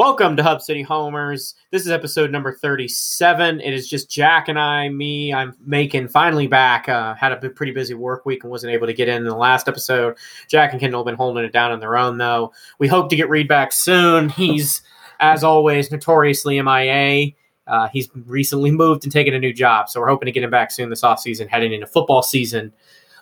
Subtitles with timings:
[0.00, 1.56] Welcome to Hub City Homers.
[1.70, 3.60] This is episode number 37.
[3.60, 5.30] It is just Jack and I, me.
[5.30, 6.88] I'm making finally back.
[6.88, 9.36] Uh, had a pretty busy work week and wasn't able to get in, in the
[9.36, 10.16] last episode.
[10.48, 12.50] Jack and Kendall have been holding it down on their own, though.
[12.78, 14.30] We hope to get Reed back soon.
[14.30, 14.80] He's,
[15.20, 17.32] as always, notoriously MIA.
[17.66, 20.50] Uh, he's recently moved and taken a new job, so we're hoping to get him
[20.50, 22.72] back soon this offseason, heading into football season.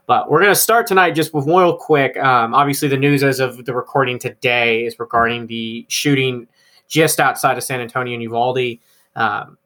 [0.06, 2.16] But we're going to start tonight just with real quick.
[2.18, 6.46] Um, obviously, the news as of the recording today is regarding the shooting
[6.88, 8.78] just outside of San Antonio and Uvalde.
[9.14, 9.58] Um,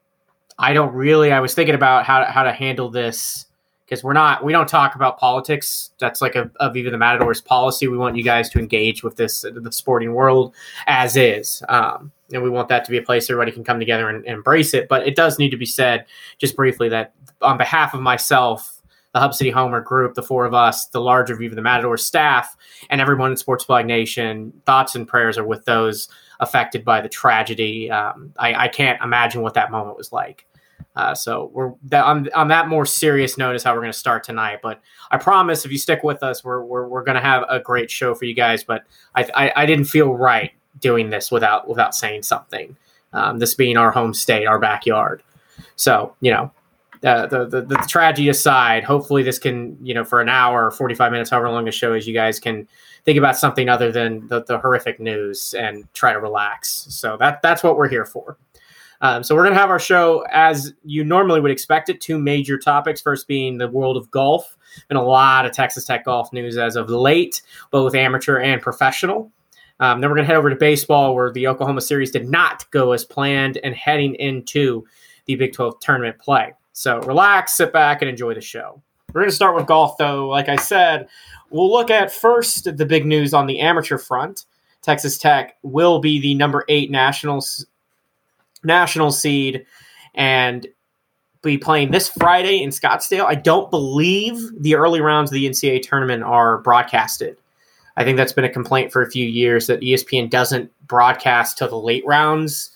[0.58, 1.32] I don't really.
[1.32, 3.46] I was thinking about how how to handle this
[3.84, 5.90] because we're not we don't talk about politics.
[5.98, 7.88] That's like a, Viva the Matadors policy.
[7.88, 10.54] We want you guys to engage with this the sporting world
[10.86, 14.08] as is, um, and we want that to be a place everybody can come together
[14.08, 14.88] and, and embrace it.
[14.88, 16.06] But it does need to be said
[16.38, 18.82] just briefly that on behalf of myself
[19.12, 22.56] the Hub City Homer group, the four of us, the larger Viva the Matador staff,
[22.88, 24.52] and everyone in Sports Blog Nation.
[24.64, 26.08] Thoughts and prayers are with those
[26.42, 27.90] affected by the tragedy.
[27.90, 30.44] Um, I, I, can't imagine what that moment was like.
[30.96, 33.98] Uh, so we're that, on, on that more serious note is how we're going to
[33.98, 34.58] start tonight.
[34.60, 37.60] But I promise, if you stick with us, we're we're, we're going to have a
[37.60, 38.64] great show for you guys.
[38.64, 38.82] But
[39.14, 42.76] I, I, I didn't feel right doing this without without saying something.
[43.12, 45.22] Um, this being our home state, our backyard.
[45.76, 46.50] So you know,
[47.04, 50.70] uh, the, the, the tragedy aside, hopefully this can, you know, for an hour or
[50.70, 52.68] 45 minutes, however long the show is, you guys can
[53.04, 56.86] think about something other than the, the horrific news and try to relax.
[56.90, 58.38] So that that's what we're here for.
[59.00, 62.00] Um, so we're going to have our show as you normally would expect it.
[62.00, 63.00] Two major topics.
[63.00, 64.56] First being the world of golf.
[64.88, 69.30] Been a lot of Texas Tech golf news as of late, both amateur and professional.
[69.80, 72.70] Um, then we're going to head over to baseball, where the Oklahoma series did not
[72.70, 74.84] go as planned, and heading into
[75.26, 76.52] the Big 12 tournament play.
[76.72, 78.80] So relax, sit back, and enjoy the show.
[79.12, 80.28] We're going to start with golf, though.
[80.28, 81.08] Like I said,
[81.50, 84.46] we'll look at first the big news on the amateur front.
[84.80, 87.44] Texas Tech will be the number eight national
[88.64, 89.66] national seed
[90.14, 90.66] and
[91.42, 93.24] be playing this Friday in Scottsdale.
[93.24, 97.36] I don't believe the early rounds of the NCAA tournament are broadcasted.
[97.96, 101.66] I think that's been a complaint for a few years that ESPN doesn't broadcast to
[101.66, 102.70] the late rounds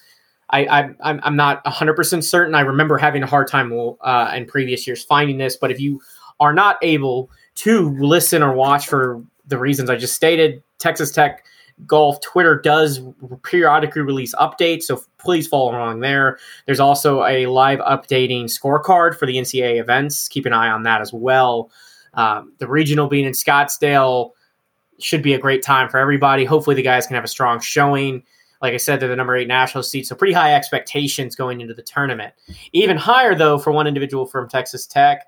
[0.50, 2.54] I, I I'm, I'm not 100% certain.
[2.54, 6.00] I remember having a hard time uh, in previous years finding this, but if you
[6.40, 11.44] are not able to listen or watch for the reasons I just stated, Texas Tech
[11.86, 13.00] Golf Twitter does
[13.42, 16.38] periodically release updates, so please follow along there.
[16.64, 20.28] There's also a live updating scorecard for the NCAA events.
[20.28, 21.70] Keep an eye on that as well.
[22.14, 24.30] Um, the regional being in Scottsdale
[24.98, 26.46] should be a great time for everybody.
[26.46, 28.22] Hopefully, the guys can have a strong showing.
[28.62, 31.74] Like I said, they're the number eight national seed, so pretty high expectations going into
[31.74, 32.32] the tournament.
[32.72, 35.26] Even higher, though, for one individual from Texas Tech,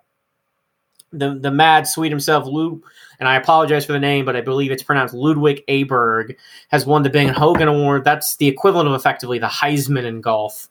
[1.12, 2.82] the the mad Swede himself, Lou,
[3.18, 6.36] and I apologize for the name, but I believe it's pronounced Ludvig Aberg,
[6.68, 8.04] has won the Ben Hogan Award.
[8.04, 10.68] That's the equivalent of effectively the Heisman in golf.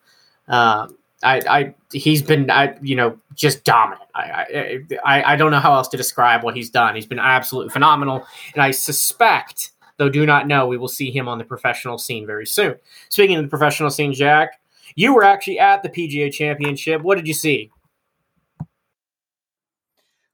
[0.48, 4.10] Um, I, I he's been I, you know just dominant.
[4.14, 6.96] I, I I don't know how else to describe what he's done.
[6.96, 11.28] He's been absolutely phenomenal, and I suspect, though do not know, we will see him
[11.28, 12.76] on the professional scene very soon.
[13.10, 14.60] Speaking of the professional scene, Jack,
[14.96, 17.02] you were actually at the PGA Championship.
[17.02, 17.72] What did you see?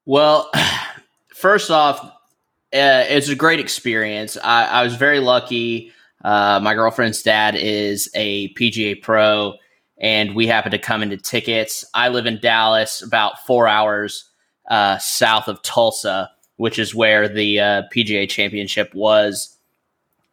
[0.06, 0.52] Well,
[1.34, 4.38] first off, uh, it's a great experience.
[4.44, 5.92] I, I was very lucky.
[6.24, 9.56] Uh, my girlfriend's dad is a PGA pro
[10.00, 11.86] and we happened to come into tickets.
[11.94, 14.30] I live in Dallas, about four hours
[14.70, 19.56] uh, south of Tulsa, which is where the uh, PGA Championship was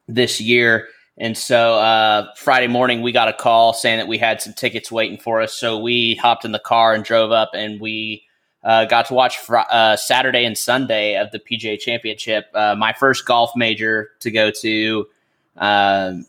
[0.09, 0.89] this year.
[1.19, 4.91] And so uh, Friday morning, we got a call saying that we had some tickets
[4.91, 5.53] waiting for us.
[5.53, 8.25] So we hopped in the car and drove up, and we
[8.63, 12.47] uh, got to watch fr- uh, Saturday and Sunday of the PGA Championship.
[12.55, 15.07] Uh, my first golf major to go to,
[15.57, 16.27] um,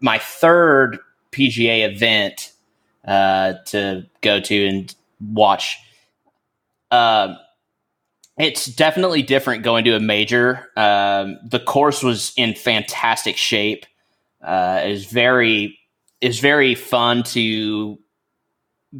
[0.00, 0.98] my third
[1.32, 2.52] PGA event
[3.06, 5.78] uh, to go to and watch.
[6.90, 7.34] Uh,
[8.38, 10.70] it's definitely different going to a major.
[10.76, 13.86] Um, the course was in fantastic shape.
[14.42, 15.78] Uh, is very
[16.20, 17.98] is very fun to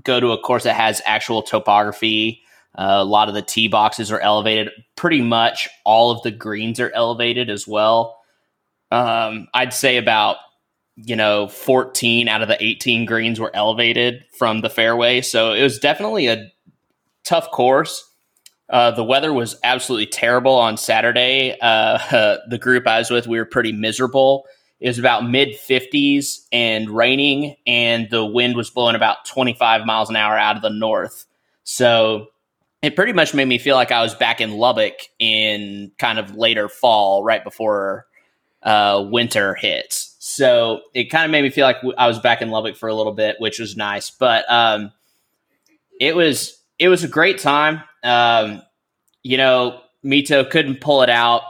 [0.02, 2.42] go to a course that has actual topography.
[2.76, 4.70] Uh, a lot of the tee boxes are elevated.
[4.96, 8.18] Pretty much all of the greens are elevated as well.
[8.90, 10.36] Um, I'd say about
[10.96, 15.20] you know, 14 out of the 18 greens were elevated from the fairway.
[15.20, 16.50] So it was definitely a
[17.22, 18.10] tough course.
[18.70, 21.56] Uh, the weather was absolutely terrible on Saturday.
[21.60, 24.46] Uh, the group I was with, we were pretty miserable.
[24.80, 30.10] It was about mid 50s and raining, and the wind was blowing about 25 miles
[30.10, 31.24] an hour out of the north.
[31.64, 32.28] So
[32.82, 36.34] it pretty much made me feel like I was back in Lubbock in kind of
[36.34, 38.06] later fall, right before
[38.62, 40.16] uh, winter hits.
[40.18, 42.94] So it kind of made me feel like I was back in Lubbock for a
[42.94, 44.10] little bit, which was nice.
[44.10, 44.92] But um,
[46.00, 47.82] it was it was a great time.
[48.02, 48.62] Um,
[49.22, 51.42] you know, Mito couldn't pull it out.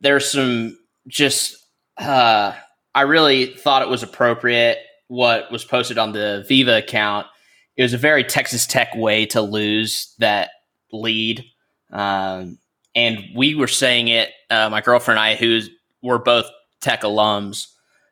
[0.00, 1.56] There's some just
[1.98, 2.54] uh,
[2.94, 4.78] I really thought it was appropriate
[5.08, 7.26] what was posted on the Viva account.
[7.80, 10.50] It was a very Texas Tech way to lose that
[10.92, 11.46] lead.
[11.90, 12.58] Um,
[12.94, 15.62] and we were saying it, uh, my girlfriend and I, who
[16.02, 16.44] were both
[16.82, 17.68] Tech alums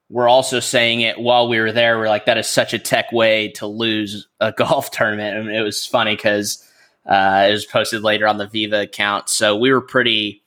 [0.09, 1.99] were also saying it while we were there.
[1.99, 5.45] We're like, that is such a Tech way to lose a golf tournament.
[5.45, 6.67] Mean, it was funny because
[7.05, 9.29] uh, it was posted later on the Viva account.
[9.29, 10.43] So we were pretty,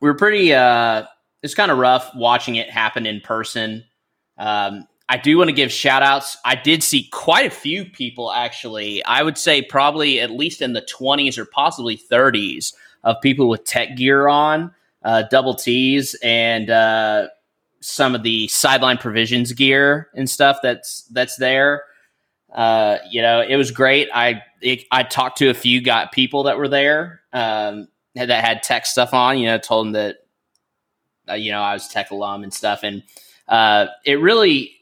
[0.00, 1.04] we were pretty, uh,
[1.42, 3.84] it's kind of rough watching it happen in person.
[4.38, 6.36] Um, I do want to give shout outs.
[6.44, 9.04] I did see quite a few people actually.
[9.04, 12.72] I would say probably at least in the 20s or possibly 30s
[13.04, 14.72] of people with tech gear on
[15.04, 17.28] uh, double T's and uh,
[17.80, 21.84] some of the sideline provisions gear and stuff that's that's there.
[22.52, 24.08] Uh, you know, it was great.
[24.14, 28.62] I it, I talked to a few got people that were there um, that had
[28.62, 29.38] tech stuff on.
[29.38, 30.16] You know, told them that
[31.28, 33.02] uh, you know I was tech alum and stuff, and
[33.48, 34.76] uh, it really.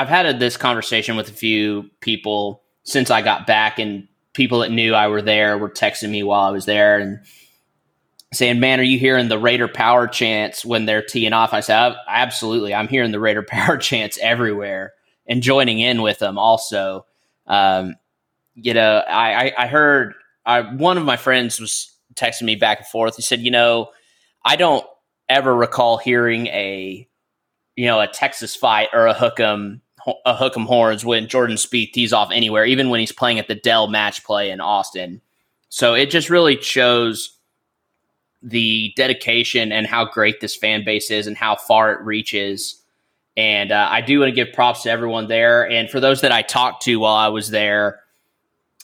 [0.00, 4.60] I've had a, this conversation with a few people since I got back, and people
[4.60, 7.20] that knew I were there were texting me while I was there, and
[8.32, 11.96] saying, "Man, are you hearing the Raider power chants when they're teeing off?" I said,
[12.08, 14.94] "Absolutely, I'm hearing the Raider power chants everywhere
[15.26, 17.04] and joining in with them." Also,
[17.46, 17.94] um,
[18.54, 20.14] you know, I, I, heard
[20.46, 23.16] I, one of my friends was texting me back and forth.
[23.16, 23.90] He said, "You know,
[24.42, 24.86] I don't
[25.28, 27.06] ever recall hearing a,
[27.76, 29.82] you know, a Texas fight or a hook'em."
[30.24, 33.54] A hook'em horns when Jordan Spieth tees off anywhere, even when he's playing at the
[33.54, 35.20] Dell match play in Austin.
[35.68, 37.36] So it just really shows
[38.42, 42.82] the dedication and how great this fan base is and how far it reaches.
[43.36, 45.68] And uh, I do want to give props to everyone there.
[45.68, 48.00] And for those that I talked to while I was there,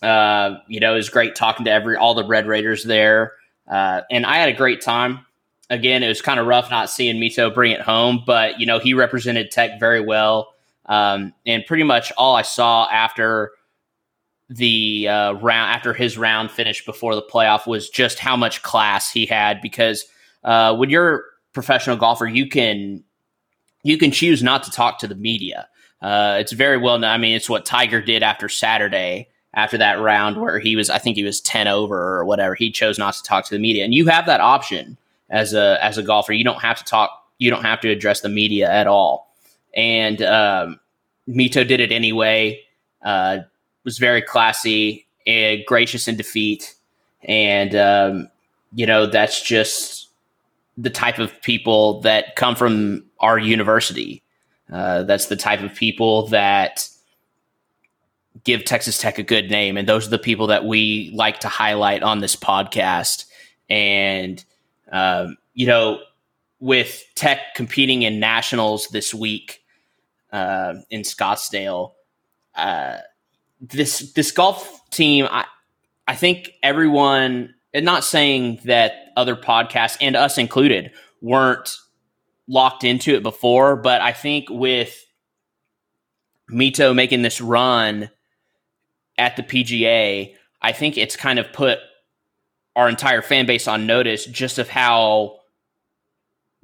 [0.03, 3.33] uh, you know, it was great talking to every all the Red Raiders there.
[3.69, 5.21] Uh, and I had a great time.
[5.69, 8.79] Again, it was kind of rough not seeing Mito bring it home, but you know
[8.79, 10.55] he represented Tech very well.
[10.87, 13.53] Um, and pretty much all I saw after
[14.49, 19.11] the uh, round after his round finished before the playoff was just how much class
[19.11, 20.05] he had because
[20.45, 21.21] uh, when you're a
[21.53, 23.03] professional golfer you can
[23.83, 25.69] you can choose not to talk to the media.
[26.01, 29.99] Uh, it's very well known i mean it's what tiger did after saturday after that
[29.99, 32.55] round where he was i think he was 10 over or whatever.
[32.55, 33.85] He chose not to talk to the media.
[33.85, 34.99] And you have that option
[35.31, 36.35] as a as a golfer.
[36.35, 39.35] You don't have to talk you don't have to address the media at all
[39.77, 40.81] and um,
[41.29, 42.61] mito did it anyway
[43.07, 43.39] uh,
[43.85, 46.75] was very classy and gracious in defeat.
[47.23, 48.29] And, um,
[48.75, 50.09] you know, that's just
[50.77, 54.23] the type of people that come from our university.
[54.71, 56.89] Uh, that's the type of people that
[58.45, 61.49] give Texas Tech a good name, and those are the people that we like to
[61.49, 63.27] highlight on this podcast.
[63.71, 64.45] And
[64.91, 66.01] um, you know,
[66.59, 69.63] with Tech competing in nationals this week
[70.37, 71.93] uh, in Scottsdale,
[72.55, 72.99] uh,
[73.59, 75.47] this this golf team, I
[76.07, 81.75] I think everyone, and not saying that other podcasts and us included weren't
[82.47, 85.07] locked into it before, but I think with
[86.53, 88.11] Mito making this run
[89.17, 91.79] at the PGA, I think it's kind of put
[92.77, 95.39] our entire fan base on notice just of how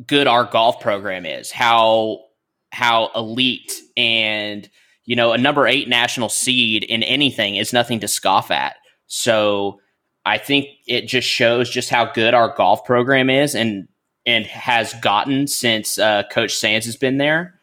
[0.07, 2.27] good our golf program is, how
[2.73, 4.69] how elite and
[5.05, 8.77] you know a number 8 national seed in anything is nothing to scoff at.
[9.07, 9.81] So
[10.25, 13.89] I think it just shows just how good our golf program is and
[14.25, 17.61] and has gotten since uh, Coach Sands has been there.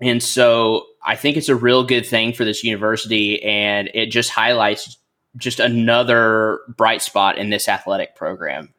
[0.00, 4.30] And so I think it's a real good thing for this university, and it just
[4.30, 4.96] highlights
[5.36, 8.72] just another bright spot in this athletic program.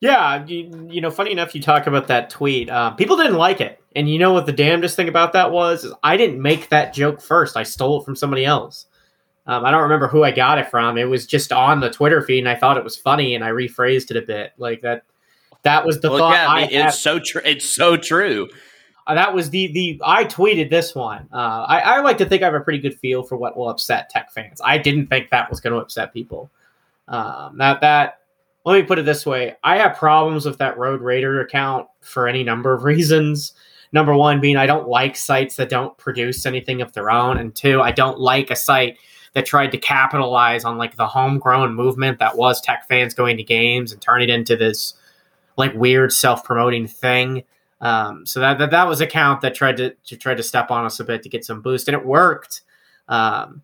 [0.00, 2.70] Yeah, you, you know, funny enough, you talk about that tweet.
[2.70, 5.84] Uh, people didn't like it, and you know what the damnedest thing about that was?
[5.84, 7.56] Is I didn't make that joke first.
[7.56, 8.86] I stole it from somebody else.
[9.46, 10.98] Um, I don't remember who I got it from.
[10.98, 13.48] It was just on the Twitter feed, and I thought it was funny, and I
[13.48, 15.02] rephrased it a bit like that.
[15.62, 16.34] That was the well, thought.
[16.34, 17.42] Yeah, I mean, it's so true.
[17.44, 18.48] It's so true.
[19.08, 21.28] Uh, that was the the I tweeted this one.
[21.32, 23.68] Uh, I, I like to think I have a pretty good feel for what will
[23.68, 24.60] upset tech fans.
[24.62, 26.50] I didn't think that was going to upset people.
[27.08, 28.17] Um, that that
[28.68, 32.28] let me put it this way: I have problems with that Road Raider account for
[32.28, 33.54] any number of reasons.
[33.90, 37.54] Number one being I don't like sites that don't produce anything of their own, and
[37.54, 38.98] two, I don't like a site
[39.34, 43.42] that tried to capitalize on like the homegrown movement that was tech fans going to
[43.42, 44.94] games and turn it into this
[45.56, 47.44] like weird self promoting thing.
[47.80, 50.70] Um, so that, that that was a count that tried to, to try to step
[50.70, 52.62] on us a bit to get some boost, and it worked.
[53.08, 53.62] Um,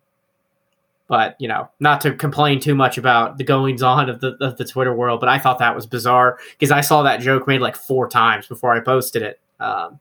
[1.07, 4.57] but you know, not to complain too much about the goings on of the of
[4.57, 7.61] the Twitter world, but I thought that was bizarre because I saw that joke made
[7.61, 9.39] like four times before I posted it.
[9.59, 9.99] Um,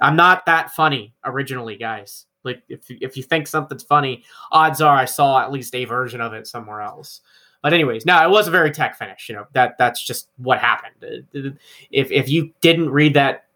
[0.00, 2.26] I'm not that funny originally, guys.
[2.44, 6.20] Like if if you think something's funny, odds are I saw at least a version
[6.20, 7.20] of it somewhere else.
[7.62, 9.28] But anyways, no, it was a very tech finish.
[9.28, 11.24] You know that that's just what happened.
[11.90, 13.46] If if you didn't read that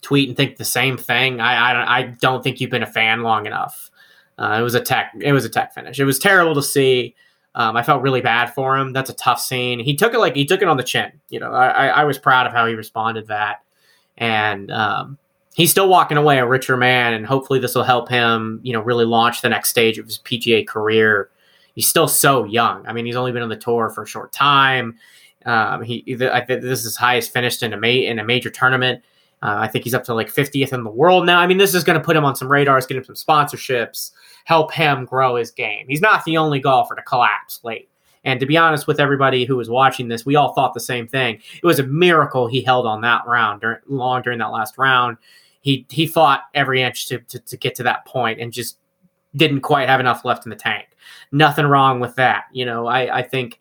[0.00, 3.22] tweet and think the same thing, I I, I don't think you've been a fan
[3.22, 3.90] long enough.
[4.38, 5.98] Uh, it was a tech it was a tech finish.
[5.98, 7.14] It was terrible to see.
[7.54, 8.94] Um, I felt really bad for him.
[8.94, 9.78] That's a tough scene.
[9.78, 11.12] He took it like he took it on the chin.
[11.28, 13.62] You know, I, I was proud of how he responded that,
[14.16, 15.18] and um,
[15.54, 17.12] he's still walking away a richer man.
[17.12, 18.60] And hopefully, this will help him.
[18.62, 21.30] You know, really launch the next stage of his PGA career
[21.74, 22.86] he's still so young.
[22.86, 24.98] I mean, he's only been on the tour for a short time.
[25.44, 28.50] Um, he, I think this is his highest finished in a ma- in a major
[28.50, 29.02] tournament.
[29.42, 31.40] Uh, I think he's up to like 50th in the world now.
[31.40, 34.12] I mean, this is going to put him on some radars, get him some sponsorships,
[34.44, 35.86] help him grow his game.
[35.88, 37.88] He's not the only golfer to collapse late.
[38.24, 41.08] And to be honest with everybody who was watching this, we all thought the same
[41.08, 41.40] thing.
[41.60, 45.16] It was a miracle he held on that round during, long during that last round.
[45.60, 48.78] He he fought every inch to, to, to get to that point and just
[49.34, 50.86] didn't quite have enough left in the tank.
[51.32, 52.44] Nothing wrong with that.
[52.52, 53.60] You know, I, I think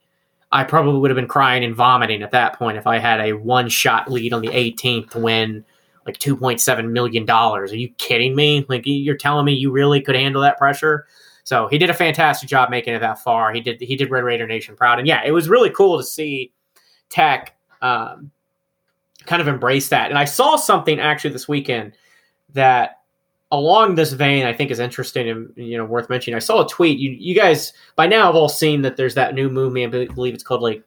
[0.52, 3.34] I probably would have been crying and vomiting at that point if I had a
[3.34, 5.64] one shot lead on the 18th to win
[6.06, 7.30] like $2.7 million.
[7.30, 8.66] Are you kidding me?
[8.68, 11.06] Like, you're telling me you really could handle that pressure?
[11.44, 13.52] So he did a fantastic job making it that far.
[13.54, 16.04] He did he did Red Raider Nation proud, and yeah, it was really cool to
[16.04, 16.54] see
[17.10, 18.32] Tech um,
[19.26, 20.10] kind of embrace that.
[20.10, 21.94] And I saw something actually this weekend
[22.54, 23.00] that
[23.52, 26.36] along this vein, I think is interesting and you know worth mentioning.
[26.36, 27.00] I saw a tweet.
[27.00, 29.84] You you guys by now have all seen that there's that new movie.
[29.84, 30.84] I believe it's called like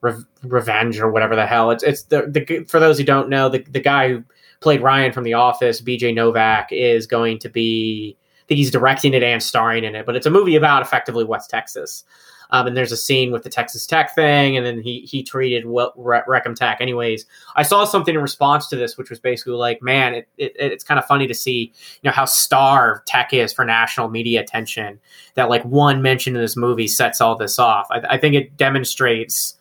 [0.00, 1.70] Re- Revenge or whatever the hell.
[1.70, 4.24] It's it's the, the for those who don't know the the guy who
[4.60, 6.12] played Ryan from The Office, B.J.
[6.12, 8.16] Novak, is going to be.
[8.18, 11.24] I think he's directing it and starring in it, but it's a movie about effectively
[11.24, 12.04] West Texas.
[12.50, 15.66] Um, and there's a scene with the Texas Tech thing, and then he he tweeted
[15.66, 16.78] well, Re- Wreck 'Em Tech.
[16.80, 20.52] Anyways, I saw something in response to this, which was basically like, man, it, it,
[20.56, 24.40] it's kind of funny to see you know how starved Tech is for national media
[24.40, 24.98] attention.
[25.34, 27.86] That like one mention in this movie sets all this off.
[27.90, 29.54] I, I think it demonstrates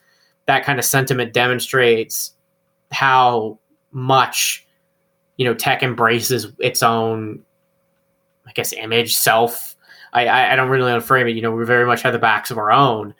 [0.45, 2.33] that kind of sentiment demonstrates
[2.91, 3.59] how
[3.91, 4.65] much
[5.37, 7.41] you know Tech embraces its own,
[8.45, 9.77] I guess, image, self
[10.13, 11.31] I, I don't really want to frame it.
[11.31, 13.13] You know, we very much have the backs of our own,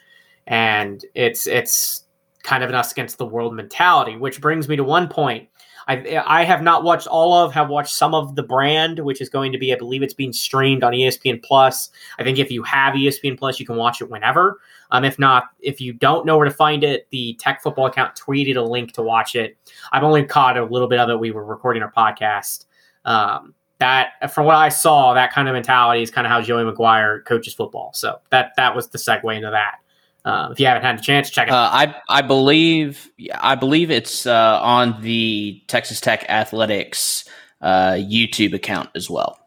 [0.46, 2.04] and it's it's
[2.42, 4.16] kind of an us against the world mentality.
[4.16, 5.48] Which brings me to one point.
[5.86, 9.28] I I have not watched all of, have watched some of the brand, which is
[9.28, 11.90] going to be, I believe it's being streamed on ESPN Plus.
[12.18, 14.58] I think if you have ESPN Plus, you can watch it whenever.
[14.90, 18.16] Um, if not, if you don't know where to find it, the Tech Football account
[18.16, 19.56] tweeted a link to watch it.
[19.92, 21.18] I've only caught a little bit of it.
[21.18, 22.66] We were recording our podcast.
[23.04, 26.64] Um, that from what I saw, that kind of mentality is kind of how Joey
[26.64, 27.92] McGuire coaches football.
[27.94, 29.76] So that that was the segue into that.
[30.24, 31.52] Uh, if you haven't had a chance, check it.
[31.54, 37.24] Uh, I I believe I believe it's uh, on the Texas Tech Athletics
[37.60, 39.38] uh, YouTube account as well.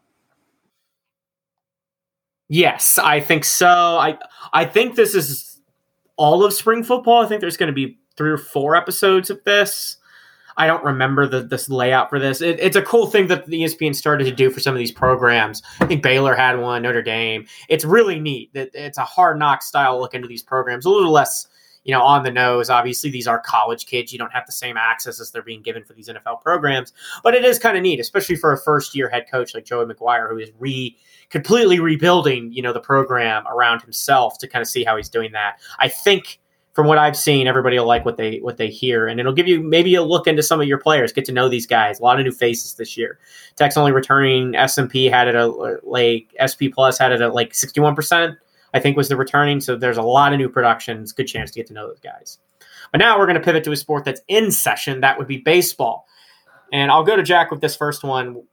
[2.52, 3.66] Yes, I think so.
[3.66, 4.18] I
[4.52, 5.58] I think this is
[6.18, 7.24] all of spring football.
[7.24, 9.96] I think there's going to be three or four episodes of this.
[10.58, 12.42] I don't remember the this layout for this.
[12.42, 14.92] It, it's a cool thing that the ESPN started to do for some of these
[14.92, 15.62] programs.
[15.80, 17.46] I think Baylor had one, Notre Dame.
[17.70, 18.52] It's really neat.
[18.52, 20.84] That it's a hard knock style look into these programs.
[20.84, 21.46] A little less,
[21.84, 22.70] you know, on the nose.
[22.70, 24.12] Obviously, these are college kids.
[24.12, 26.92] You don't have the same access as they're being given for these NFL programs.
[27.22, 29.86] But it is kind of neat, especially for a first year head coach like Joey
[29.86, 30.96] McGuire, who is re
[31.30, 35.32] completely rebuilding, you know, the program around himself to kind of see how he's doing
[35.32, 35.58] that.
[35.78, 36.38] I think
[36.72, 39.46] from what I've seen, everybody will like what they what they hear, and it'll give
[39.46, 42.00] you maybe a look into some of your players, get to know these guys.
[42.00, 43.18] A lot of new faces this year.
[43.56, 44.54] Tech's only returning.
[44.54, 47.94] S and P had it at like SP Plus had it at like sixty one
[47.94, 48.36] percent.
[48.74, 49.60] I think was the returning.
[49.60, 51.12] So there's a lot of new productions.
[51.12, 52.38] Good chance to get to know those guys.
[52.90, 55.00] But now we're going to pivot to a sport that's in session.
[55.00, 56.06] That would be baseball.
[56.72, 58.44] And I'll go to Jack with this first one.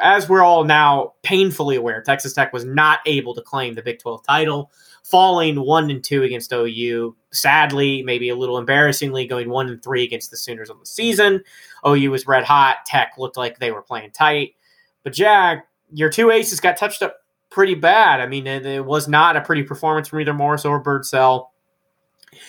[0.00, 3.98] As we're all now painfully aware, Texas Tech was not able to claim the Big
[3.98, 4.70] 12 title,
[5.02, 7.16] falling one and two against OU.
[7.32, 11.42] Sadly, maybe a little embarrassingly, going one and three against the Sooners on the season.
[11.84, 12.86] OU was red hot.
[12.86, 14.54] Tech looked like they were playing tight.
[15.02, 17.16] But Jack, your two aces got touched up
[17.54, 18.20] pretty bad.
[18.20, 21.50] I mean, it, it was not a pretty performance from either Morris or Birdsell.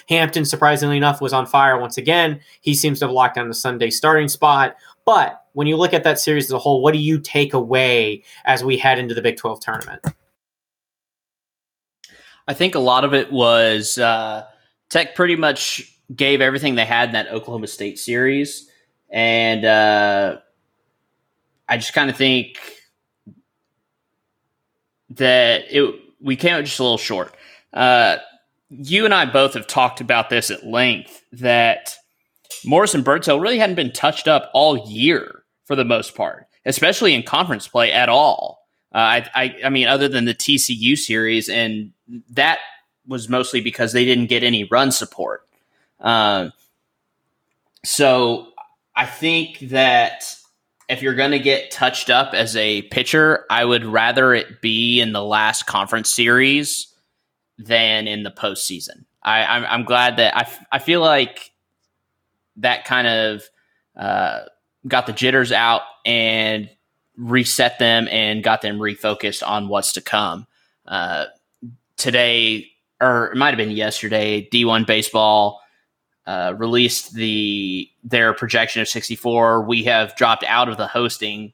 [0.09, 2.39] Hampton, surprisingly enough, was on fire once again.
[2.61, 4.75] He seems to have locked down the Sunday starting spot.
[5.05, 8.23] But when you look at that series as a whole, what do you take away
[8.45, 10.03] as we head into the Big 12 tournament?
[12.47, 14.45] I think a lot of it was uh,
[14.89, 18.69] Tech pretty much gave everything they had in that Oklahoma State series.
[19.11, 20.37] And uh,
[21.69, 22.57] I just kind of think
[25.15, 27.35] that it we came out just a little short.
[27.73, 28.17] Uh,
[28.69, 31.95] you and I both have talked about this at length that
[32.63, 37.13] Morris and Birdsell really hadn't been touched up all year for the most part, especially
[37.13, 38.65] in conference play at all.
[38.93, 41.91] Uh, I, I, I mean, other than the TCU series, and
[42.29, 42.59] that
[43.07, 45.45] was mostly because they didn't get any run support.
[45.99, 46.49] Uh,
[47.83, 48.47] so
[48.95, 50.35] I think that
[50.87, 55.01] if you're going to get touched up as a pitcher, I would rather it be
[55.01, 56.87] in the last conference series
[57.57, 59.05] than in the postseason.
[59.23, 61.51] I, I'm, I'm glad that I, I feel like
[62.57, 63.43] that kind of
[63.95, 64.41] uh,
[64.87, 66.69] got the jitters out and
[67.17, 70.45] reset them and got them refocused on what's to come.
[70.85, 71.25] Uh,
[71.97, 72.67] today,
[73.01, 75.61] or it might have been yesterday, D1 Baseball
[76.27, 79.61] uh, released the their projection of 64.
[79.61, 81.53] We have dropped out of the hosting,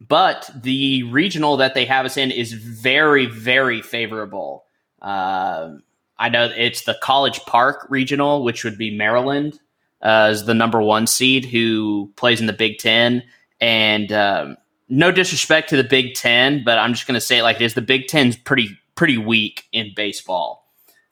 [0.00, 4.64] but the regional that they have us in is very, very favorable.
[5.00, 5.76] Uh,
[6.18, 9.58] I know it's the College Park regional, which would be Maryland,
[10.00, 13.22] uh, the number one seed who plays in the Big Ten.
[13.60, 14.56] And um,
[14.88, 17.62] no disrespect to the Big Ten, but I'm just going to say it like it
[17.62, 20.65] is: the Big Ten's pretty pretty weak in baseball.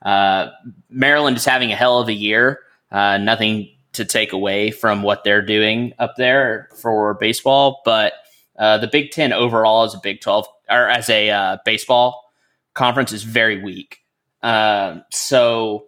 [0.04, 0.50] Uh,
[0.90, 2.60] Maryland is having a hell of a year.
[2.90, 8.12] Uh, nothing to take away from what they're doing up there for baseball, but
[8.58, 12.22] uh, the Big Ten overall as a Big Twelve or as a uh, baseball
[12.74, 13.98] conference is very weak.
[14.42, 15.86] Uh, so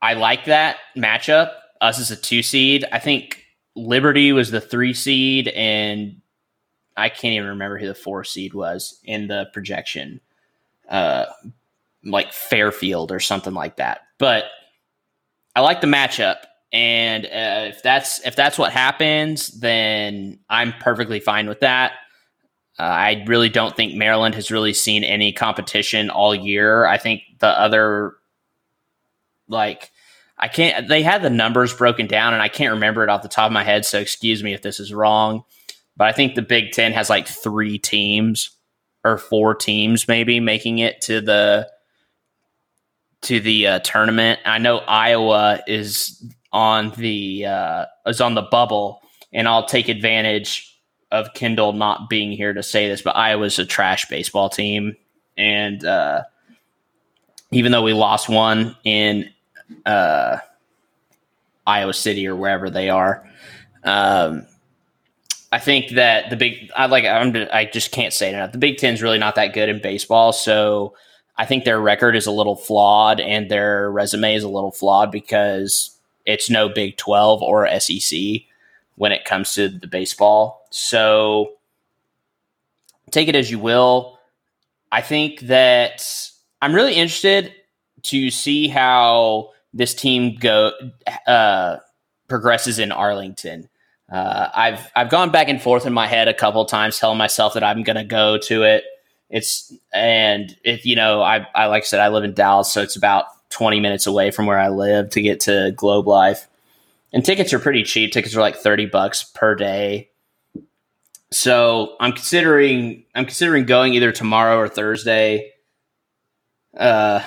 [0.00, 1.52] I like that matchup.
[1.80, 2.84] Us as a two seed.
[2.92, 3.42] I think
[3.74, 6.20] Liberty was the three seed, and
[6.96, 10.20] I can't even remember who the four seed was in the projection.
[10.88, 11.26] Uh,
[12.04, 14.02] like Fairfield or something like that.
[14.18, 14.44] But
[15.54, 16.36] I like the matchup,
[16.72, 21.92] and uh, if that's if that's what happens, then I'm perfectly fine with that.
[22.78, 26.84] Uh, I really don't think Maryland has really seen any competition all year.
[26.84, 28.16] I think the other,
[29.48, 29.90] like,
[30.36, 33.28] I can't, they had the numbers broken down and I can't remember it off the
[33.28, 33.86] top of my head.
[33.86, 35.44] So excuse me if this is wrong.
[35.96, 38.50] But I think the Big Ten has like three teams
[39.06, 41.68] or four teams maybe making it to the
[43.22, 44.40] to the uh, tournament.
[44.44, 49.00] I know Iowa is on the uh, is on the bubble,
[49.32, 50.72] and I'll take advantage
[51.10, 54.96] of Kendall not being here to say this, but Iowa's a trash baseball team,
[55.36, 56.22] and uh,
[57.52, 59.30] even though we lost one in
[59.84, 60.38] uh,
[61.66, 63.28] Iowa City or wherever they are,
[63.84, 64.46] um,
[65.52, 68.52] I think that the big I like I'm I just can't say it enough.
[68.52, 70.94] The Big Ten's really not that good in baseball, so
[71.38, 75.12] I think their record is a little flawed and their resume is a little flawed
[75.12, 78.18] because it's no Big Twelve or SEC.
[78.96, 80.66] when it comes to the baseball.
[80.70, 81.52] So
[83.10, 84.18] take it as you will.
[84.90, 86.04] I think that
[86.62, 87.52] I'm really interested
[88.04, 90.72] to see how this team go
[91.26, 91.76] uh,
[92.28, 93.68] progresses in Arlington.
[94.10, 97.54] Uh, I've I've gone back and forth in my head a couple times, telling myself
[97.54, 98.84] that I'm going to go to it.
[99.30, 102.82] It's and if you know, I I like I said, I live in Dallas, so
[102.82, 106.46] it's about 20 minutes away from where I live to get to Globe Life,
[107.12, 108.12] and tickets are pretty cheap.
[108.12, 110.10] Tickets are like 30 bucks per day.
[111.32, 115.52] So I'm considering I'm considering going either tomorrow or Thursday.
[116.76, 117.22] Uh,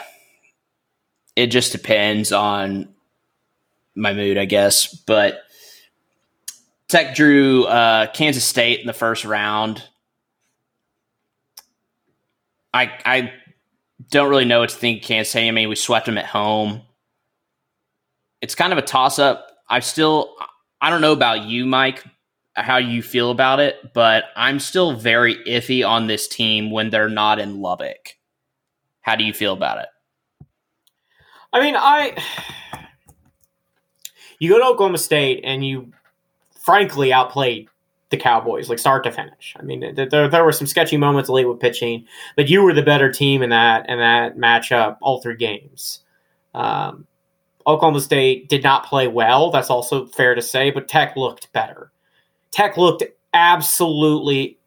[1.36, 2.88] it just depends on
[3.96, 4.94] my mood, I guess.
[4.94, 5.42] But
[6.90, 9.84] Tech drew uh, Kansas State in the first round.
[12.74, 13.34] I I
[14.10, 15.04] don't really know what to think.
[15.04, 15.48] Kansas State.
[15.48, 16.82] I mean, we swept them at home.
[18.42, 19.52] It's kind of a toss up.
[19.70, 20.36] I still
[20.82, 22.04] I don't know about you, Mike,
[22.56, 27.08] how you feel about it, but I'm still very iffy on this team when they're
[27.08, 28.18] not in Lubbock.
[29.02, 30.48] How do you feel about it?
[31.54, 32.18] I mean, I
[34.40, 35.92] you go to Oklahoma State and you
[36.70, 37.68] frankly outplayed
[38.12, 39.56] the Cowboys, like start to finish.
[39.60, 42.06] I mean, there, there were some sketchy moments late with pitching,
[42.36, 46.02] but you were the better team in that in that matchup all three games.
[46.54, 47.08] Um,
[47.66, 49.50] Oklahoma State did not play well.
[49.50, 51.92] That's also fair to say, but Tech looked better.
[52.52, 53.04] Tech looked
[53.34, 54.60] absolutely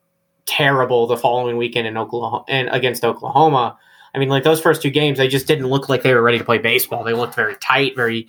[0.44, 3.78] terrible the following weekend in Oklahoma and against Oklahoma.
[4.12, 6.38] I mean, like those first two games, they just didn't look like they were ready
[6.38, 7.04] to play baseball.
[7.04, 8.26] They looked very tight, very,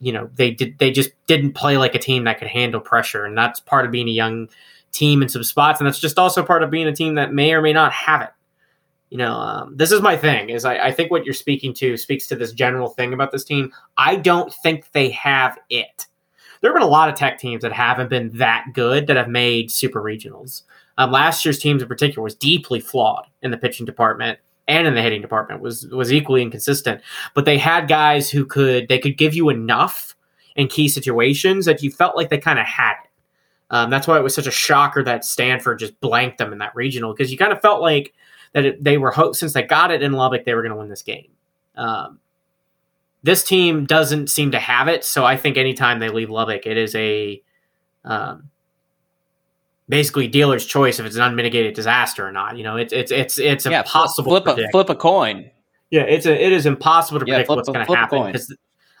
[0.00, 3.24] you know, they did they just didn't play like a team that could handle pressure,
[3.24, 4.48] and that's part of being a young
[4.92, 7.52] team in some spots, and that's just also part of being a team that may
[7.52, 8.30] or may not have it.
[9.10, 10.50] You know, um, this is my thing.
[10.50, 13.44] Is I, I think what you're speaking to speaks to this general thing about this
[13.44, 13.72] team.
[13.96, 16.06] I don't think they have it.
[16.60, 19.28] There have been a lot of tech teams that haven't been that good that have
[19.28, 20.62] made super regionals.
[20.96, 24.94] Um, last year's teams in particular was deeply flawed in the pitching department and in
[24.94, 27.00] the hitting department was was equally inconsistent.
[27.34, 30.14] But they had guys who could they could give you enough
[30.56, 33.10] in key situations that you felt like they kind of had it.
[33.70, 36.74] Um, that's why it was such a shocker that Stanford just blanked them in that
[36.76, 38.14] regional because you kind of felt like
[38.52, 40.78] that it, they were ho- since they got it in Lubbock they were going to
[40.78, 41.28] win this game.
[41.74, 42.20] Um,
[43.22, 46.76] this team doesn't seem to have it, so I think anytime they leave Lubbock, it
[46.76, 47.42] is a
[48.04, 48.50] um,
[49.88, 52.56] basically dealer's choice if it's an unmitigated disaster or not.
[52.56, 54.30] You know, it's it's it's it's yeah, impossible.
[54.30, 55.50] Flip, flip a flip a coin.
[55.90, 58.54] Yeah, it's a it is impossible to yeah, predict flip, what's going to happen because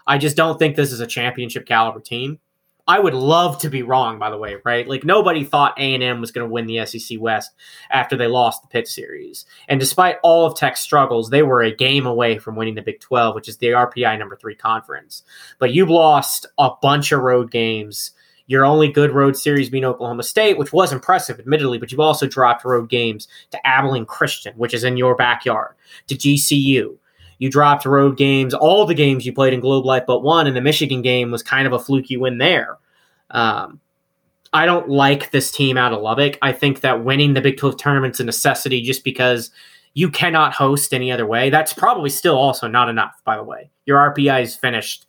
[0.06, 2.38] I just don't think this is a championship caliber team.
[2.86, 4.86] I would love to be wrong, by the way, right?
[4.86, 7.52] Like nobody thought A and M was going to win the SEC West
[7.90, 11.74] after they lost the Pitt series, and despite all of Tech's struggles, they were a
[11.74, 15.22] game away from winning the Big Twelve, which is the RPI number three conference.
[15.58, 18.10] But you've lost a bunch of road games
[18.46, 22.26] your only good road series being Oklahoma State, which was impressive, admittedly, but you've also
[22.26, 25.74] dropped road games to Abilene Christian, which is in your backyard,
[26.08, 26.96] to GCU.
[27.38, 30.56] You dropped road games, all the games you played in Globe Life but one, and
[30.56, 32.78] the Michigan game was kind of a fluky win there.
[33.30, 33.80] Um,
[34.52, 36.38] I don't like this team out of Lubbock.
[36.40, 39.50] I think that winning the Big 12 tournament's a necessity just because
[39.94, 41.50] you cannot host any other way.
[41.50, 43.70] That's probably still also not enough, by the way.
[43.86, 45.06] Your RPI is finished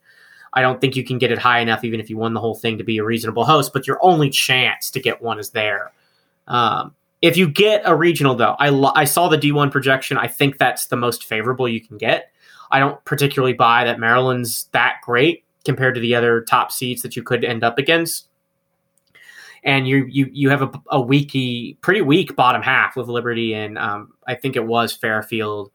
[0.55, 2.55] I don't think you can get it high enough, even if you won the whole
[2.55, 3.73] thing, to be a reasonable host.
[3.73, 5.91] But your only chance to get one is there.
[6.47, 10.17] Um, if you get a regional, though, I, lo- I saw the D1 projection.
[10.17, 12.31] I think that's the most favorable you can get.
[12.71, 17.15] I don't particularly buy that Maryland's that great compared to the other top seeds that
[17.15, 18.27] you could end up against.
[19.63, 23.79] And you you you have a, a weaky, pretty weak bottom half with Liberty and
[23.79, 25.71] um, I think it was Fairfield.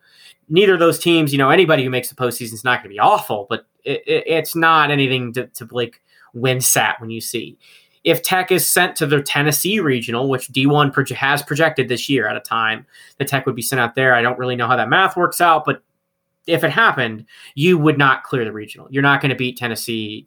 [0.48, 2.94] Neither of those teams, you know, anybody who makes the postseason is not going to
[2.94, 6.00] be awful, but it, it, it's not anything to, to like
[6.34, 7.58] win sat when you see.
[8.02, 12.26] If Tech is sent to the Tennessee regional, which D1 proje- has projected this year
[12.26, 12.86] at a time,
[13.18, 14.14] the Tech would be sent out there.
[14.14, 15.82] I don't really know how that math works out, but
[16.46, 18.88] if it happened, you would not clear the regional.
[18.90, 20.26] You're not going to beat Tennessee.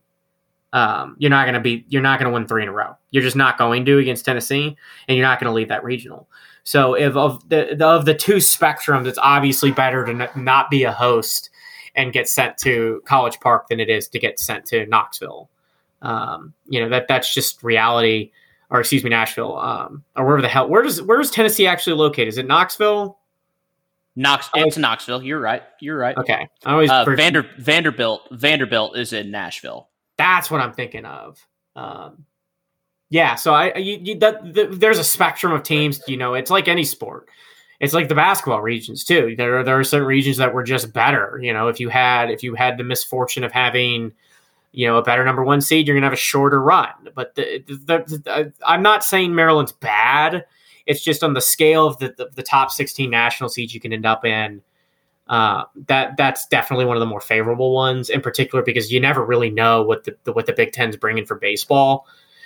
[0.72, 1.86] Um, you're not going to be.
[1.88, 2.96] You're not going to win three in a row.
[3.12, 4.76] You're just not going to against Tennessee,
[5.08, 6.28] and you're not going to leave that regional.
[6.64, 10.84] So, if of the, the of the two spectrums, it's obviously better to not be
[10.84, 11.50] a host
[11.96, 15.50] and get sent to College Park than it is to get sent to Knoxville.
[16.02, 18.32] Um, you know that that's just reality,
[18.70, 20.68] or excuse me, Nashville, um, or wherever the hell.
[20.68, 22.28] Where does where is Tennessee actually located?
[22.28, 23.18] Is it Knoxville?
[24.16, 25.24] Knox, it's Knoxville.
[25.24, 25.64] You're right.
[25.80, 26.16] You're right.
[26.16, 26.48] Okay.
[26.66, 28.28] I always uh, Vander, Vanderbilt.
[28.32, 29.90] Vanderbilt is in Nashville.
[30.18, 31.44] That's what I'm thinking of.
[31.76, 32.26] Um,
[33.10, 33.36] yeah.
[33.36, 36.00] So I, you, you, that, the, there's a spectrum of teams.
[36.08, 37.28] You know, it's like any sport
[37.80, 39.36] it's like the basketball regions too.
[39.38, 41.40] There are there are certain regions that were just better.
[41.42, 44.14] You know, if you had if you had the misfortune of having
[44.74, 46.90] you know, a better number one seed, you're to have a shorter run.
[47.14, 47.74] But the, the,
[48.08, 50.46] the, I'm not saying Maryland's bad.
[50.88, 54.06] It's just on the scale of the, the, top 16 national seeds you can end
[54.06, 54.62] up in.
[55.28, 59.24] Uh, that that's definitely one of the more favorable ones, in particular because you never
[59.24, 62.06] really know what the, the what the Big Ten's bringing for baseball.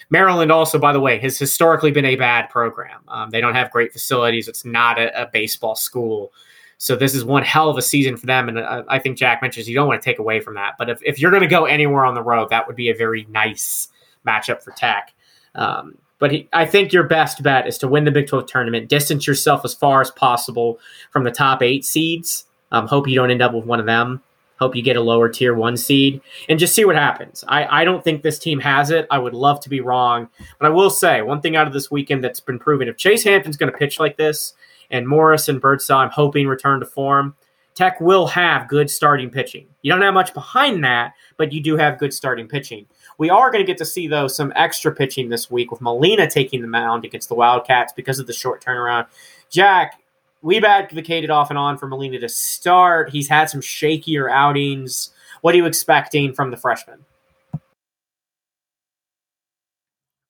[0.10, 3.02] Maryland also, by the way, has historically been a bad program.
[3.08, 4.48] Um, they don't have great facilities.
[4.48, 6.32] It's not a, a, baseball school.
[6.78, 8.48] So this is one hell of a season for them.
[8.48, 10.76] And uh, I think Jack mentions you don't want to take away from that.
[10.78, 12.96] But if, if you're going to go anywhere on the road, that would be a
[12.96, 13.90] very nice
[14.26, 15.14] matchup for Tech.
[15.56, 18.90] Um, but he, I think your best bet is to win the Big 12 tournament,
[18.90, 20.80] distance yourself as far as possible
[21.12, 22.46] from the top eight seeds.
[22.72, 24.22] Um, hope you don't end up with one of them.
[24.60, 27.44] Hope you get a lower tier one seed and just see what happens.
[27.48, 29.08] I, I don't think this team has it.
[29.12, 30.30] I would love to be wrong.
[30.60, 33.24] But I will say one thing out of this weekend that's been proven if Chase
[33.24, 34.54] Hampton's going to pitch like this
[34.90, 37.36] and Morris and Birdsell, I'm hoping return to form,
[37.78, 39.68] Tech will have good starting pitching.
[39.84, 42.88] You don't have much behind that, but you do have good starting pitching.
[43.20, 46.28] We are going to get to see, though, some extra pitching this week with Molina
[46.28, 49.06] taking the mound against the Wildcats because of the short turnaround.
[49.52, 50.02] Jack,
[50.48, 53.10] we've advocated off and on for Molina to start.
[53.10, 55.12] He's had some shakier outings.
[55.42, 57.06] What are you expecting from the freshman?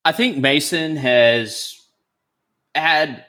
[0.03, 1.79] I think Mason has
[2.73, 3.25] had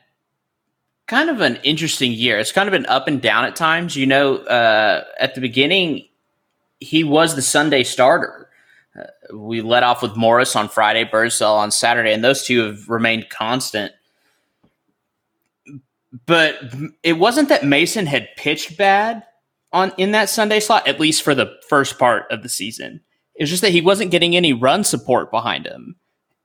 [1.07, 2.39] kind of an interesting year.
[2.39, 3.95] It's kind of been up and down at times.
[3.95, 6.09] You know, uh, at the beginning,
[6.81, 8.49] he was the Sunday starter
[9.33, 13.29] we let off with Morris on Friday, Birdsell on Saturday, and those two have remained
[13.29, 13.93] constant.
[16.27, 16.57] But
[17.03, 19.25] it wasn't that Mason had pitched bad
[19.73, 23.01] on in that Sunday slot, at least for the first part of the season.
[23.35, 25.97] It was just that he wasn't getting any run support behind him.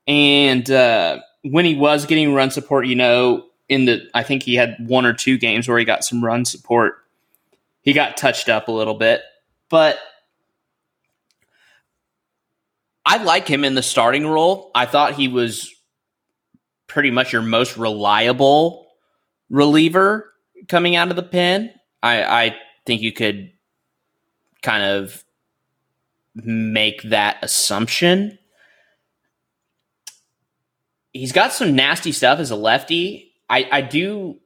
[0.05, 4.55] And uh, when he was getting run support, you know, in the I think he
[4.55, 6.95] had one or two games where he got some run support.
[7.81, 9.21] He got touched up a little bit,
[9.69, 9.97] but
[13.05, 14.71] I like him in the starting role.
[14.73, 15.73] I thought he was
[16.87, 18.82] pretty much your most reliable
[19.53, 20.33] reliever
[20.67, 21.71] coming out of the pen.
[22.01, 23.51] I, I think you could
[24.63, 25.23] kind of
[26.35, 28.39] make that assumption.
[31.13, 33.31] He's got some nasty stuff as a lefty.
[33.47, 34.39] I, I do.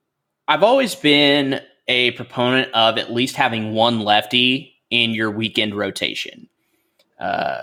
[0.47, 6.49] I've always been a proponent of at least having one lefty in your weekend rotation.
[7.17, 7.61] Uh,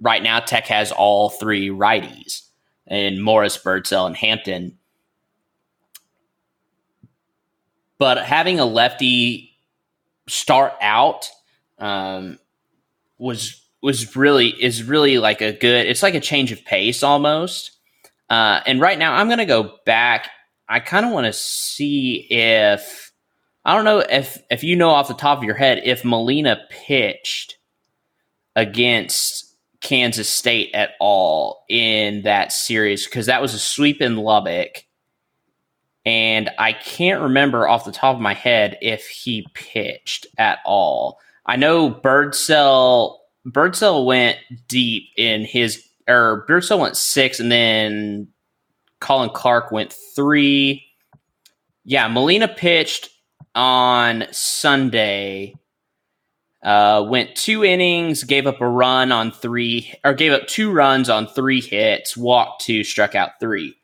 [0.00, 2.42] right now Tech has all three righties
[2.88, 4.78] in Morris, Birdsell, and Hampton.
[7.98, 9.56] But having a lefty
[10.28, 11.28] start out
[11.78, 12.38] um,
[13.18, 15.86] was was really is really like a good.
[15.86, 17.72] It's like a change of pace almost.
[18.30, 20.30] Uh, and right now, I'm going to go back.
[20.68, 23.12] I kind of want to see if
[23.64, 26.60] I don't know if if you know off the top of your head if Molina
[26.70, 27.58] pitched
[28.56, 34.84] against Kansas State at all in that series because that was a sweep in Lubbock.
[36.06, 41.18] And I can't remember off the top of my head if he pitched at all.
[41.46, 44.38] I know Birdsell Birdsell went
[44.68, 48.28] deep in his or Birdsell went six and then
[49.00, 50.86] Colin Clark went three.
[51.84, 53.10] Yeah, Molina pitched
[53.54, 55.54] on Sunday
[56.64, 61.10] uh, went two innings, gave up a run on three, or gave up two runs
[61.10, 63.76] on three hits, walked two, struck out three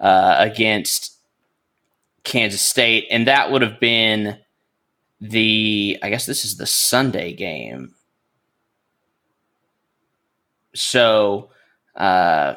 [0.00, 1.13] uh, against
[2.24, 4.38] Kansas State, and that would have been
[5.20, 5.98] the.
[6.02, 7.94] I guess this is the Sunday game.
[10.74, 11.50] So,
[11.94, 12.54] uh,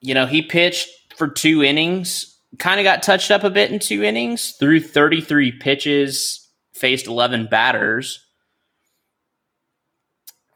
[0.00, 3.78] you know, he pitched for two innings, kind of got touched up a bit in
[3.78, 8.24] two innings, threw 33 pitches, faced 11 batters.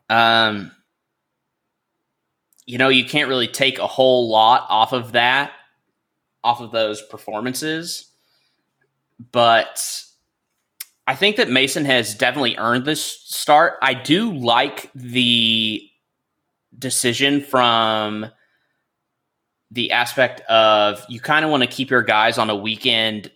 [0.09, 0.73] Um,
[2.64, 5.53] you know, you can't really take a whole lot off of that,
[6.47, 8.07] off of those performances.
[9.33, 10.05] But
[11.09, 13.75] I think that Mason has definitely earned this start.
[13.83, 15.83] I do like the
[16.79, 18.27] decision from
[19.73, 23.33] the aspect of you kind of want to keep your guys on a weekend.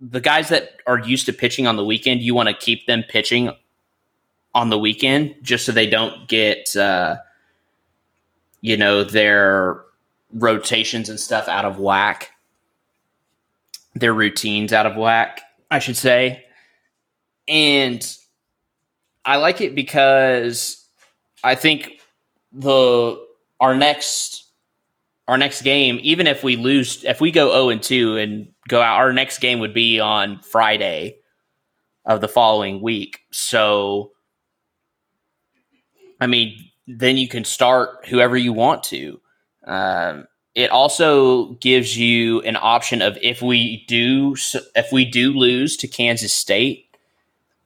[0.00, 3.02] The guys that are used to pitching on the weekend, you want to keep them
[3.08, 3.50] pitching
[4.54, 7.16] on the weekend just so they don't get uh,
[8.60, 9.82] you know their
[10.34, 12.31] rotations and stuff out of whack
[13.94, 16.44] their routines out of whack i should say
[17.48, 18.16] and
[19.24, 20.86] i like it because
[21.44, 22.00] i think
[22.52, 23.20] the
[23.60, 24.44] our next
[25.28, 28.80] our next game even if we lose if we go 0 and 2 and go
[28.80, 31.16] out our next game would be on friday
[32.04, 34.12] of the following week so
[36.22, 39.20] I mean, then you can start whoever you want to.
[39.66, 44.36] Um, it also gives you an option of if we do
[44.74, 46.94] if we do lose to Kansas State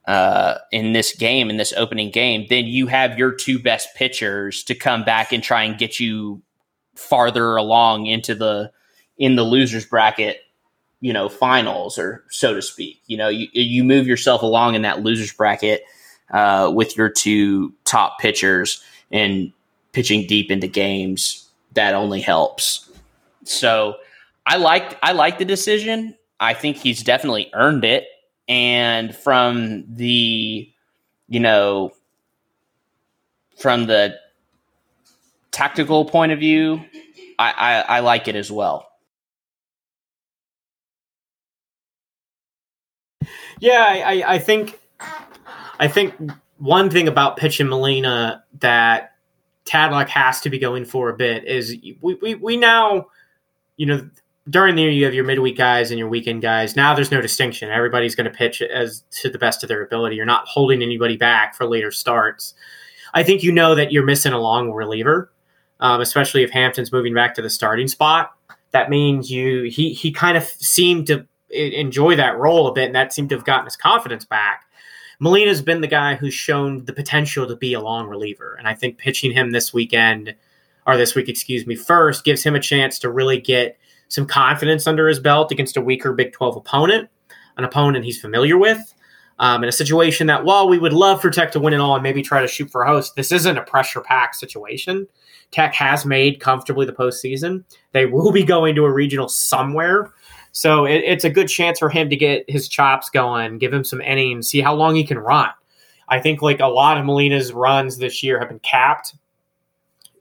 [0.07, 4.63] uh, in this game in this opening game, then you have your two best pitchers
[4.63, 6.41] to come back and try and get you
[6.95, 8.71] farther along into the
[9.17, 10.37] in the losers bracket,
[11.01, 13.01] you know, finals or so to speak.
[13.07, 15.83] You know, you you move yourself along in that losers bracket
[16.31, 19.51] uh, with your two top pitchers and
[19.91, 21.46] pitching deep into games
[21.77, 22.89] that only helps.
[23.43, 23.95] So
[24.45, 26.15] I like I like the decision.
[26.39, 28.05] I think he's definitely earned it.
[28.49, 30.71] And from the,
[31.27, 31.91] you know,
[33.57, 34.15] from the
[35.51, 36.81] tactical point of view,
[37.39, 38.87] I, I, I like it as well.
[43.59, 44.79] Yeah, I, I think
[45.79, 46.15] I think
[46.57, 49.16] one thing about pitching Molina that
[49.67, 53.07] Tadlock has to be going for a bit is we, we, we now,
[53.75, 54.09] you know,
[54.49, 56.75] during the year you have your midweek guys and your weekend guys.
[56.75, 57.69] Now there's no distinction.
[57.69, 60.15] Everybody's going to pitch as to the best of their ability.
[60.15, 62.53] You're not holding anybody back for later starts.
[63.13, 65.31] I think you know that you're missing a long reliever,
[65.79, 68.33] um, especially if Hampton's moving back to the starting spot.
[68.71, 72.95] That means you he he kind of seemed to enjoy that role a bit, and
[72.95, 74.66] that seemed to have gotten his confidence back.
[75.19, 78.55] Molina's been the guy who's shown the potential to be a long reliever.
[78.55, 80.35] And I think pitching him this weekend,
[80.85, 83.77] or this week, excuse me, first gives him a chance to really get
[84.09, 87.09] some confidence under his belt against a weaker Big 12 opponent,
[87.57, 88.93] an opponent he's familiar with.
[89.39, 91.93] Um, in a situation that, while we would love for Tech to win it all
[91.93, 95.07] and maybe try to shoot for a host, this isn't a pressure packed situation.
[95.51, 97.63] Tech has made comfortably the postseason.
[97.91, 100.11] They will be going to a regional somewhere
[100.57, 103.83] so it, it's a good chance for him to get his chops going, give him
[103.83, 105.51] some innings, see how long he can run.
[106.09, 109.13] I think like a lot of Molina's runs this year have been capped,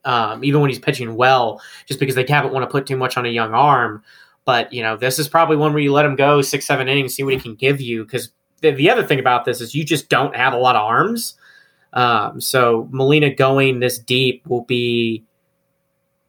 [0.05, 3.17] um, even when he's pitching well, just because they haven't want to put too much
[3.17, 4.03] on a young arm.
[4.45, 7.15] But you know, this is probably one where you let him go six, seven innings,
[7.15, 8.05] see what he can give you.
[8.05, 10.83] Because the, the, other thing about this is you just don't have a lot of
[10.83, 11.39] arms.
[11.95, 15.25] Um, so Molina going this deep will be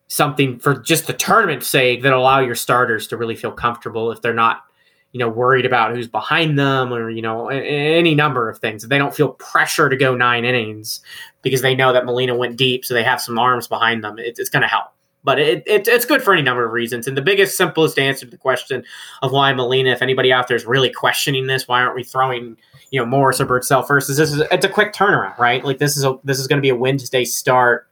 [0.07, 4.21] something for just the tournament's sake that allow your starters to really feel comfortable if
[4.21, 4.63] they're not
[5.11, 8.83] you know worried about who's behind them or you know any number of things.
[8.83, 11.01] If they don't feel pressure to go nine innings
[11.41, 14.37] because they know that molina went deep so they have some arms behind them it,
[14.37, 14.87] it's going to help.
[15.23, 17.05] But it, it, it's good for any number of reasons.
[17.05, 18.83] And the biggest simplest answer to the question
[19.21, 22.57] of why molina if anybody out there is really questioning this why aren't we throwing
[22.91, 25.65] you know morris or birdsell first is this is it's a quick turnaround right?
[25.65, 27.86] Like this is a this is going to be a wednesday start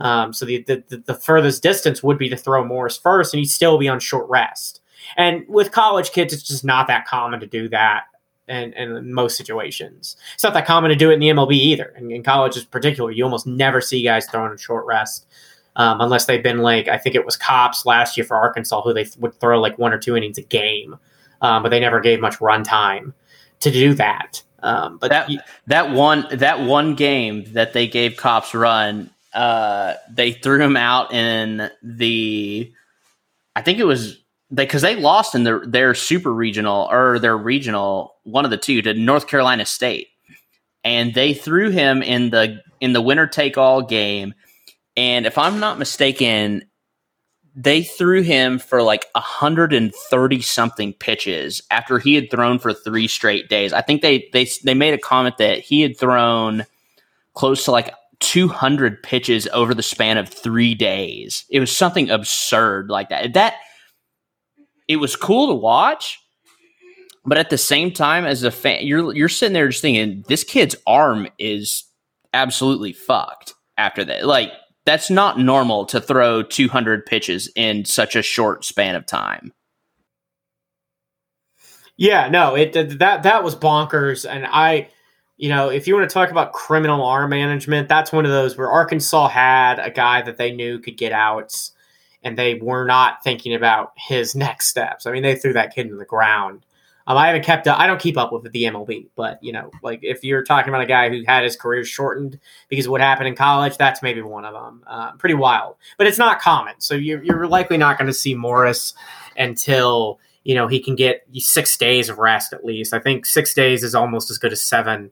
[0.00, 3.48] um, so the, the, the furthest distance would be to throw Morris first, and he'd
[3.48, 4.80] still be on short rest.
[5.16, 8.04] And with college kids, it's just not that common to do that.
[8.48, 11.92] And in most situations, it's not that common to do it in the MLB either.
[11.96, 15.26] And in college, in particular, you almost never see guys throwing a short rest
[15.76, 18.92] um, unless they've been like I think it was Kopps last year for Arkansas, who
[18.92, 20.96] they th- would throw like one or two innings a game,
[21.42, 23.14] um, but they never gave much run time
[23.60, 24.42] to do that.
[24.62, 25.30] Um, but that
[25.68, 31.12] that one that one game that they gave Kopps run uh, they threw him out
[31.12, 32.72] in the,
[33.54, 37.36] I think it was they because they lost in their their super regional or their
[37.36, 40.08] regional one of the two to North Carolina State,
[40.82, 44.34] and they threw him in the in the winner take all game,
[44.96, 46.64] and if I'm not mistaken,
[47.54, 53.48] they threw him for like 130 something pitches after he had thrown for three straight
[53.48, 53.72] days.
[53.72, 56.64] I think they they they made a comment that he had thrown
[57.34, 61.44] close to like 200 pitches over the span of three days.
[61.50, 63.32] It was something absurd like that.
[63.34, 63.54] That
[64.88, 66.18] it was cool to watch,
[67.24, 70.44] but at the same time, as a fan, you're you're sitting there just thinking, this
[70.44, 71.84] kid's arm is
[72.32, 74.26] absolutely fucked after that.
[74.26, 74.52] Like
[74.84, 79.52] that's not normal to throw 200 pitches in such a short span of time.
[81.96, 84.88] Yeah, no, it that that was bonkers, and I
[85.40, 88.58] you know, if you want to talk about criminal arm management, that's one of those
[88.58, 91.72] where Arkansas had a guy that they knew could get outs,
[92.22, 95.06] and they were not thinking about his next steps.
[95.06, 96.66] I mean, they threw that kid in the ground.
[97.06, 97.80] Um, I haven't kept up.
[97.80, 100.82] I don't keep up with the MLB, but you know, like if you're talking about
[100.82, 102.38] a guy who had his career shortened
[102.68, 104.84] because of what happened in college, that's maybe one of them.
[104.86, 106.74] Uh, pretty wild, but it's not common.
[106.80, 108.92] So you're, you're likely not going to see Morris
[109.38, 112.92] until you know he can get six days of rest at least.
[112.92, 115.10] I think six days is almost as good as seven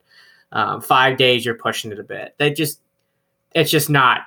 [0.51, 2.35] um, five days, you're pushing it a bit.
[2.37, 2.79] They just,
[3.53, 4.21] it's just not.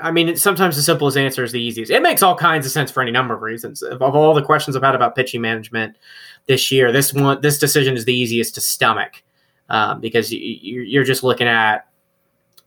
[0.00, 1.90] I mean, sometimes the simplest answer is the easiest.
[1.90, 3.82] It makes all kinds of sense for any number of reasons.
[3.82, 5.96] Of, of all the questions I've had about pitching management
[6.46, 9.22] this year, this one, this decision is the easiest to stomach
[9.68, 11.86] um, because you, you're just looking at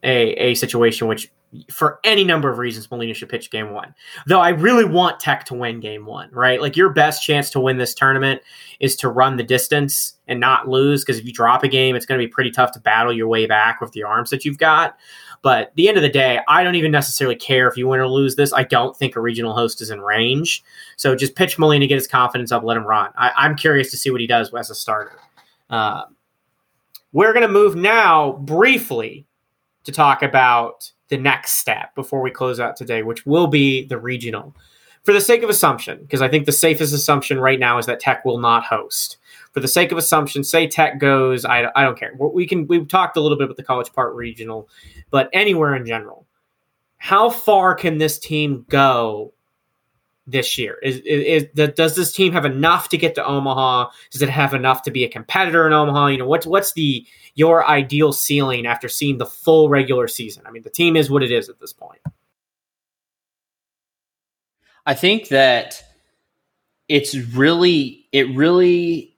[0.03, 1.31] a, a situation which
[1.69, 3.93] for any number of reasons, Molina should pitch game one.
[4.25, 6.61] Though I really want Tech to win game one, right?
[6.61, 8.41] Like your best chance to win this tournament
[8.79, 11.03] is to run the distance and not lose.
[11.03, 13.27] Because if you drop a game, it's going to be pretty tough to battle your
[13.27, 14.97] way back with the arms that you've got.
[15.41, 18.07] But the end of the day, I don't even necessarily care if you win or
[18.07, 18.53] lose this.
[18.53, 20.63] I don't think a regional host is in range.
[20.97, 23.11] So just pitch Molina, get his confidence up, let him run.
[23.17, 25.17] I, am curious to see what he does as a starter.
[25.69, 26.03] Uh,
[27.11, 29.25] we're going to move now briefly
[29.83, 33.99] to talk about the next step before we close out today, which will be the
[33.99, 34.55] regional.
[35.03, 37.99] For the sake of assumption, because I think the safest assumption right now is that
[37.99, 39.17] Tech will not host.
[39.51, 42.13] For the sake of assumption, say Tech goes, I, I don't care.
[42.17, 44.69] We can we've talked a little bit about the College Park regional,
[45.09, 46.25] but anywhere in general,
[46.97, 49.33] how far can this team go
[50.27, 50.77] this year?
[50.83, 53.89] Is, is, is, does this team have enough to get to Omaha?
[54.11, 56.07] Does it have enough to be a competitor in Omaha?
[56.07, 57.05] You know, what's what's the
[57.35, 60.43] your ideal ceiling after seeing the full regular season?
[60.45, 62.01] I mean, the team is what it is at this point.
[64.85, 65.83] I think that
[66.87, 69.15] it's really it really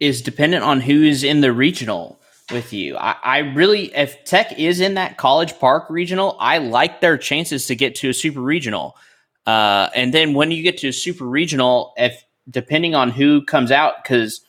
[0.00, 2.20] is dependent on who is in the regional
[2.52, 2.96] with you.
[2.96, 7.66] I, I, really, if Tech is in that College Park regional, I like their chances
[7.66, 8.96] to get to a super regional.
[9.46, 13.70] Uh, and then when you get to a super regional, if depending on who comes
[13.70, 14.40] out, because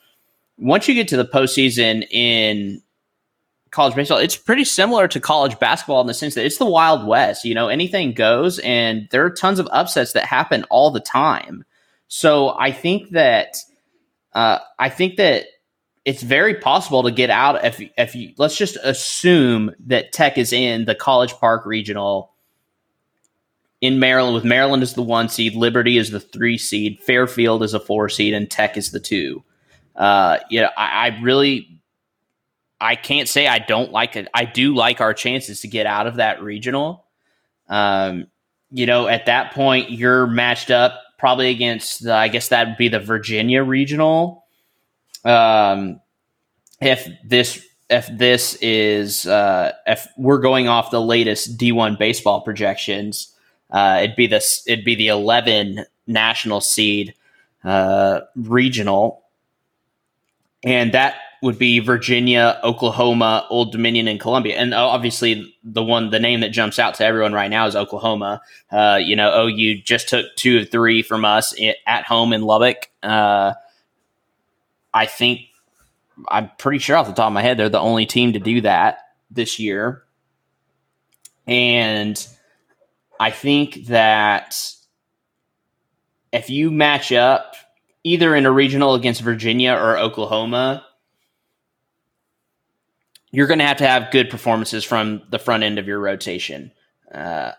[0.58, 2.80] once you get to the postseason in
[3.70, 7.06] college baseball, it's pretty similar to college basketball in the sense that it's the Wild
[7.06, 7.44] West.
[7.44, 11.64] You know, anything goes, and there are tons of upsets that happen all the time.
[12.06, 13.56] So I think that
[14.32, 15.46] uh, I think that
[16.04, 20.52] it's very possible to get out if if you let's just assume that Tech is
[20.52, 22.32] in the College Park Regional
[23.80, 27.74] in Maryland with Maryland as the one seed, Liberty is the three seed, Fairfield is
[27.74, 29.42] a four seed, and Tech is the two.
[29.94, 31.80] Uh, you know, I, I really
[32.80, 34.28] I can't say I don't like it.
[34.34, 37.06] I do like our chances to get out of that regional.
[37.68, 38.26] Um,
[38.70, 42.76] you know, at that point, you're matched up probably against, the, I guess that would
[42.76, 44.43] be the Virginia regional.
[45.24, 46.00] Um,
[46.80, 53.34] if this if this is uh, if we're going off the latest D1 baseball projections,
[53.70, 57.14] uh, it'd be this it'd be the 11 national seed
[57.62, 59.22] uh, regional,
[60.62, 64.56] and that would be Virginia, Oklahoma, Old Dominion, and Columbia.
[64.56, 68.40] And obviously, the one the name that jumps out to everyone right now is Oklahoma.
[68.72, 71.54] Uh, you know, OU just took two of three from us
[71.86, 72.88] at home in Lubbock.
[74.94, 75.40] I think
[76.28, 78.60] I'm pretty sure off the top of my head they're the only team to do
[78.60, 80.04] that this year.
[81.46, 82.26] And
[83.20, 84.56] I think that
[86.32, 87.56] if you match up
[88.02, 90.86] either in a regional against Virginia or Oklahoma,
[93.30, 96.70] you're going to have to have good performances from the front end of your rotation.
[97.12, 97.52] Uh,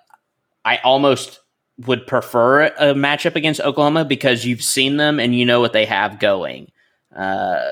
[0.64, 1.42] I almost
[1.86, 5.86] would prefer a matchup against Oklahoma because you've seen them and you know what they
[5.86, 6.72] have going.
[7.16, 7.72] Uh,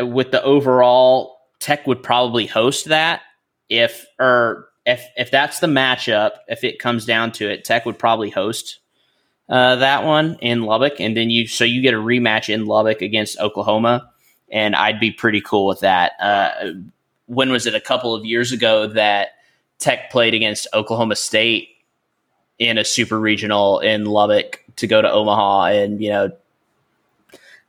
[0.00, 3.22] with the overall, Tech would probably host that
[3.68, 6.32] if or if if that's the matchup.
[6.48, 8.80] If it comes down to it, Tech would probably host
[9.48, 13.02] uh, that one in Lubbock, and then you so you get a rematch in Lubbock
[13.02, 14.10] against Oklahoma
[14.54, 16.12] and I'd be pretty cool with that.
[16.20, 16.72] Uh,
[17.26, 17.74] when was it?
[17.74, 19.30] A couple of years ago that
[19.78, 21.68] Tech played against Oklahoma State
[22.58, 26.30] in a super regional in Lubbock to go to Omaha, and you know,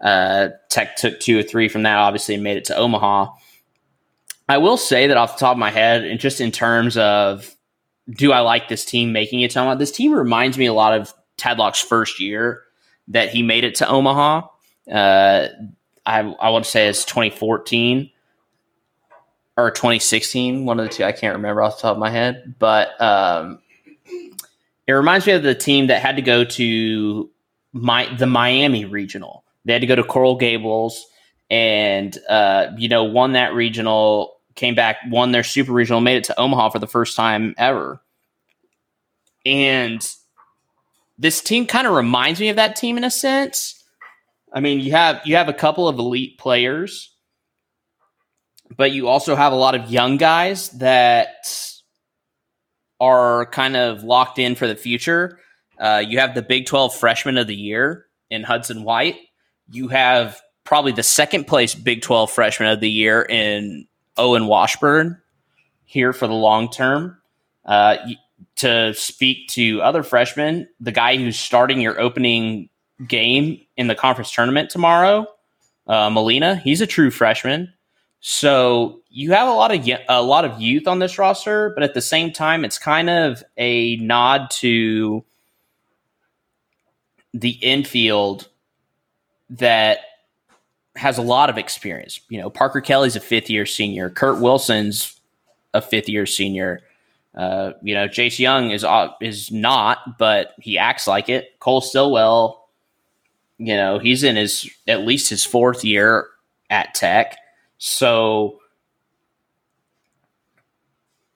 [0.06, 3.34] uh, Tech took two or three from that, obviously, and made it to Omaha.
[4.48, 7.56] I will say that off the top of my head, and just in terms of
[8.08, 9.76] do I like this team making it to Omaha?
[9.76, 12.62] This team reminds me a lot of Tadlock's first year
[13.08, 14.48] that he made it to Omaha.
[14.92, 15.48] Uh,
[16.06, 18.12] I, I want to say it's 2014
[19.58, 21.04] or 2016, one of the two.
[21.04, 23.58] I can't remember off the top of my head, but um,
[24.86, 27.32] it reminds me of the team that had to go to
[27.74, 29.45] my the Miami regional.
[29.66, 31.06] They had to go to Coral Gables
[31.50, 34.34] and uh, you know won that regional.
[34.56, 38.02] Came back, won their super regional, made it to Omaha for the first time ever.
[39.46, 40.08] And
[41.18, 43.84] this team kind of reminds me of that team in a sense.
[44.54, 47.14] I mean, you have you have a couple of elite players,
[48.76, 51.48] but you also have a lot of young guys that
[53.00, 55.40] are kind of locked in for the future.
[55.78, 59.18] Uh, you have the Big 12 freshman of the year in Hudson White.
[59.70, 63.88] You have probably the second place Big 12 freshman of the year in
[64.18, 65.22] Owen Washburn
[65.86, 67.18] here for the long term.
[67.66, 67.98] Uh,
[68.58, 72.70] to speak to other freshmen, the guy who's starting your opening
[73.08, 75.28] game in the conference tournament tomorrow,
[75.88, 76.56] uh, Molina.
[76.56, 77.74] He's a true freshman.
[78.22, 81.94] So you have a lot of a lot of youth on this roster, but at
[81.94, 85.24] the same time, it's kind of a nod to
[87.34, 88.48] the infield
[89.52, 90.00] that
[90.96, 92.22] has a lot of experience.
[92.30, 94.10] You know, Parker Kelly's a fifth year senior.
[94.10, 95.20] Kurt Wilson's
[95.74, 96.82] a fifth year senior.
[97.36, 101.60] Uh, you know, Jace Jung is uh, is not, but he acts like it.
[101.60, 102.70] Cole Stilwell,
[103.58, 106.28] you know, he's in his at least his fourth year
[106.70, 107.38] at Tech,
[107.78, 108.60] so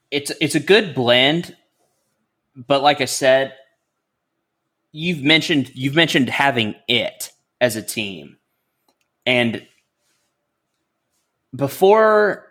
[0.09, 1.55] it's it's a good blend.
[2.55, 3.53] But like I said,
[4.93, 8.37] you've mentioned you've mentioned having it as a team,
[9.25, 9.65] and
[11.55, 12.45] before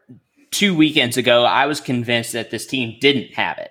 [0.51, 3.71] two weekends ago, I was convinced that this team didn't have it.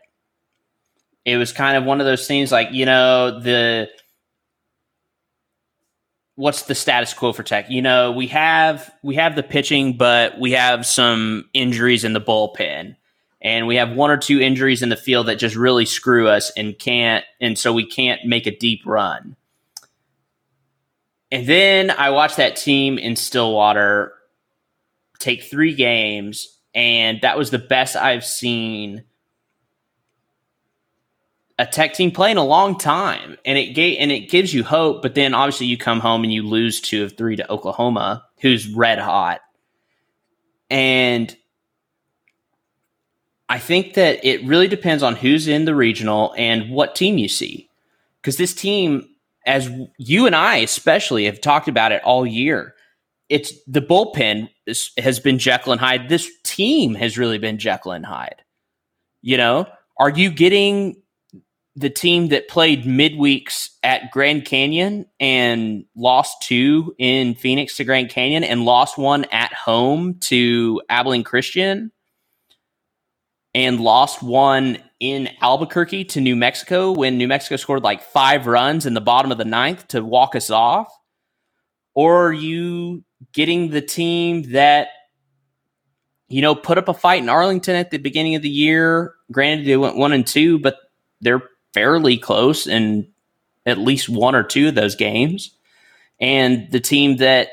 [1.26, 3.90] It was kind of one of those things like, you know, the
[6.36, 7.70] what's the status quo for Tech?
[7.70, 12.22] You know, we have we have the pitching, but we have some injuries in the
[12.22, 12.96] bullpen.
[13.40, 16.52] And we have one or two injuries in the field that just really screw us
[16.58, 19.36] and can't and so we can't make a deep run.
[21.32, 24.14] And then I watched that team in Stillwater
[25.20, 29.04] take three games and that was the best I've seen
[31.60, 34.64] a tech team play in a long time, and it gave and it gives you
[34.64, 35.02] hope.
[35.02, 38.68] But then obviously you come home and you lose two of three to Oklahoma, who's
[38.68, 39.42] red hot,
[40.70, 41.36] and
[43.50, 47.30] I think that it really depends on who's in the regional and what team you
[47.30, 47.70] see,
[48.22, 49.10] because this team,
[49.48, 52.76] as you and I especially have talked about it all year,
[53.30, 56.10] it's the bullpen is, has been Jekyll and Hyde.
[56.10, 58.44] This team has really been Jekyll and Hyde.
[59.22, 59.66] You know,
[59.98, 61.02] are you getting
[61.76, 68.10] the team that played midweeks at Grand Canyon and lost two in Phoenix to Grand
[68.10, 71.92] Canyon and lost one at home to Abilene Christian
[73.54, 78.86] and lost one in Albuquerque to New Mexico when New Mexico scored like five runs
[78.86, 80.92] in the bottom of the ninth to walk us off?
[81.94, 84.90] Or are you getting the team that
[86.30, 89.16] you know put up a fight in Arlington at the beginning of the year.
[89.32, 90.78] Granted, they went one and two, but
[91.22, 91.44] they're
[91.74, 93.08] fairly close in
[93.66, 95.52] at least one or two of those games.
[96.20, 97.50] And the team that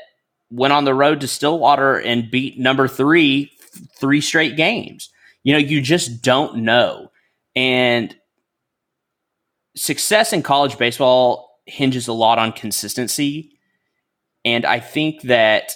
[0.49, 3.51] went on the road to Stillwater and beat number three
[3.99, 5.09] three straight games.
[5.43, 7.11] You know, you just don't know.
[7.55, 8.15] And
[9.75, 13.57] success in college baseball hinges a lot on consistency.
[14.43, 15.71] And I think that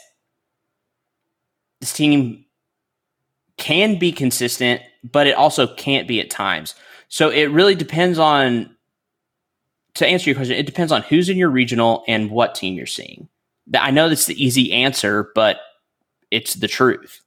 [1.79, 2.45] this team
[3.57, 6.75] can be consistent, but it also can't be at times.
[7.07, 8.75] So it really depends on,
[9.95, 12.85] to answer your question, it depends on who's in your regional and what team you're
[12.85, 13.27] seeing.
[13.73, 15.57] I know that's the easy answer, but
[16.31, 17.21] it's the truth.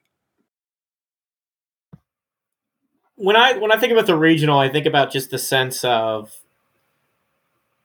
[3.22, 6.40] When I when I think about the regional, I think about just the sense of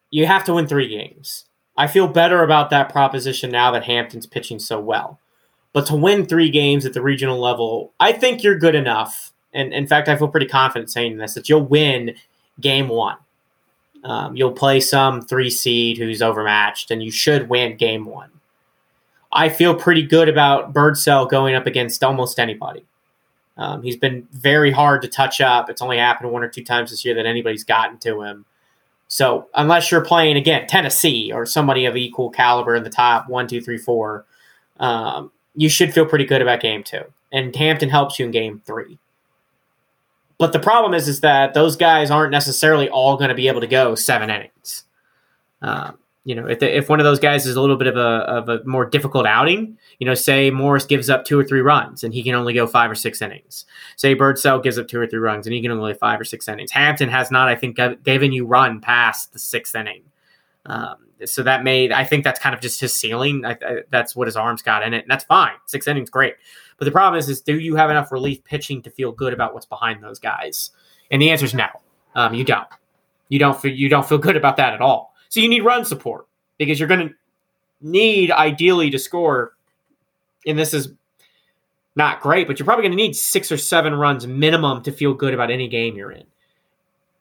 [0.09, 1.45] you have to win three games.
[1.77, 5.19] I feel better about that proposition now that Hampton's pitching so well.
[5.73, 9.31] But to win three games at the regional level, I think you're good enough.
[9.53, 12.15] And in fact, I feel pretty confident saying this that you'll win
[12.59, 13.17] game one.
[14.03, 18.31] Um, you'll play some three seed who's overmatched, and you should win game one.
[19.31, 22.85] I feel pretty good about Birdsell going up against almost anybody.
[23.57, 25.69] Um, he's been very hard to touch up.
[25.69, 28.45] It's only happened one or two times this year that anybody's gotten to him.
[29.07, 33.47] So unless you're playing again Tennessee or somebody of equal caliber in the top one,
[33.47, 34.25] two, three, four,
[34.79, 37.03] um, you should feel pretty good about game two.
[37.31, 38.99] And Hampton helps you in game three.
[40.37, 43.61] But the problem is, is that those guys aren't necessarily all going to be able
[43.61, 44.83] to go seven innings.
[45.61, 45.97] Um,
[46.27, 47.99] you know, if, the, if one of those guys is a little bit of a,
[47.99, 52.03] of a more difficult outing, you know, say Morris gives up two or three runs
[52.03, 53.63] and he can only go five or six innings.
[53.95, 56.25] Say Birdsell gives up two or three runs and he can only go five or
[56.25, 56.69] six innings.
[56.69, 60.03] Hampton has not, I think, given you run past the sixth inning.
[60.65, 63.45] Um, so that made, I think that's kind of just his ceiling.
[63.45, 65.55] I, I, that's what his arms got in it, and that's fine.
[65.65, 66.35] Six innings, great.
[66.77, 69.53] But the problem is, is do you have enough relief pitching to feel good about
[69.53, 70.71] what's behind those guys?
[71.09, 71.67] And the answer is no.
[72.15, 72.67] Um, you don't.
[73.29, 73.59] You don't.
[73.59, 75.13] Feel, you don't feel good about that at all.
[75.29, 77.15] So you need run support because you're going to
[77.81, 79.53] need ideally to score.
[80.45, 80.89] And this is
[81.95, 85.13] not great, but you're probably going to need six or seven runs minimum to feel
[85.13, 86.25] good about any game you're in.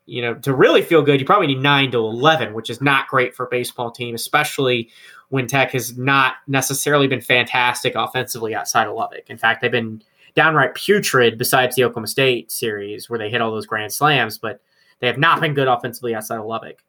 [0.05, 3.09] You know, to really feel good, you probably need nine to 11, which is not
[3.09, 4.89] great for a baseball team, especially
[5.31, 9.29] when Tech has not necessarily been fantastic offensively outside of Lubbock.
[9.29, 10.03] In fact, they've been
[10.37, 14.61] downright putrid besides the Oklahoma State series where they hit all those grand slams, but
[15.01, 16.85] they have not been good offensively outside of Lubbock.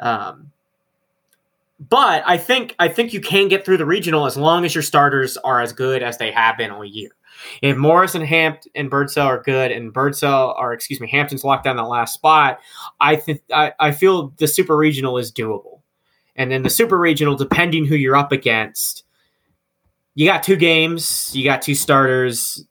[0.00, 0.50] Um,
[1.88, 4.82] but I think I think you can get through the regional as long as your
[4.82, 7.10] starters are as good as they have been all year.
[7.62, 11.64] If Morris and Hamp and Birdsell are good, and Birdsell or excuse me, Hampton's locked
[11.64, 12.60] down that last spot,
[13.00, 15.80] I think I, I feel the super regional is doable.
[16.36, 19.04] And then the super regional, depending who you're up against,
[20.14, 22.64] you got two games, you got two starters.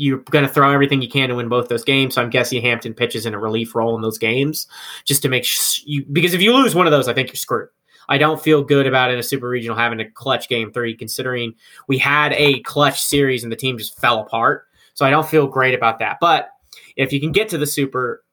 [0.00, 2.14] You're going to throw everything you can to win both those games.
[2.14, 4.68] So I'm guessing Hampton pitches in a relief role in those games,
[5.04, 7.34] just to make sh- you because if you lose one of those, I think you're
[7.34, 7.68] screwed.
[8.08, 11.54] I don't feel good about in a super regional having a clutch game three, considering
[11.88, 14.66] we had a clutch series and the team just fell apart.
[14.94, 16.18] So I don't feel great about that.
[16.20, 16.50] But
[16.96, 18.24] if you can get to the super,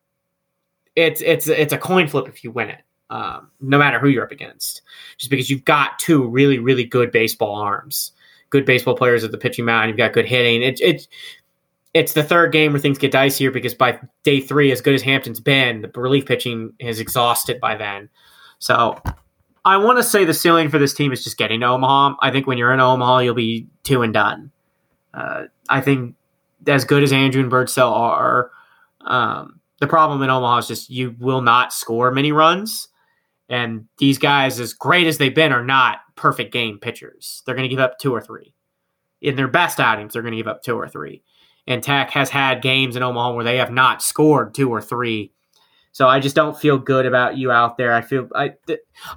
[0.95, 4.23] it's it's it's a coin flip if you win it, um, no matter who you're
[4.23, 4.81] up against.
[5.17, 8.13] Just because you've got two really really good baseball arms,
[8.49, 10.61] good baseball players at the pitching mound, you've got good hitting.
[10.61, 11.07] It, it
[11.95, 15.01] it's the third game where things get dicier because by day three, as good as
[15.01, 18.09] Hampton's been, the relief pitching is exhausted by then.
[18.59, 19.01] So
[19.63, 22.15] I want to say the ceiling for this team is just getting to Omaha.
[22.19, 24.51] I think when you're in Omaha, you'll be two and done.
[25.13, 26.15] Uh, I think
[26.67, 28.51] as good as Andrew and Birdsell are,
[29.05, 32.89] um, the problem in Omaha is just you will not score many runs.
[33.47, 37.41] And these guys, as great as they've been, are not perfect game pitchers.
[37.45, 38.53] They're going to give up two or three.
[39.21, 41.23] In their best outings, they're going to give up two or three.
[41.67, 45.31] And Tech has had games in Omaha where they have not scored two or three
[45.95, 47.93] so I just don't feel good about you out there.
[47.93, 48.55] I feel I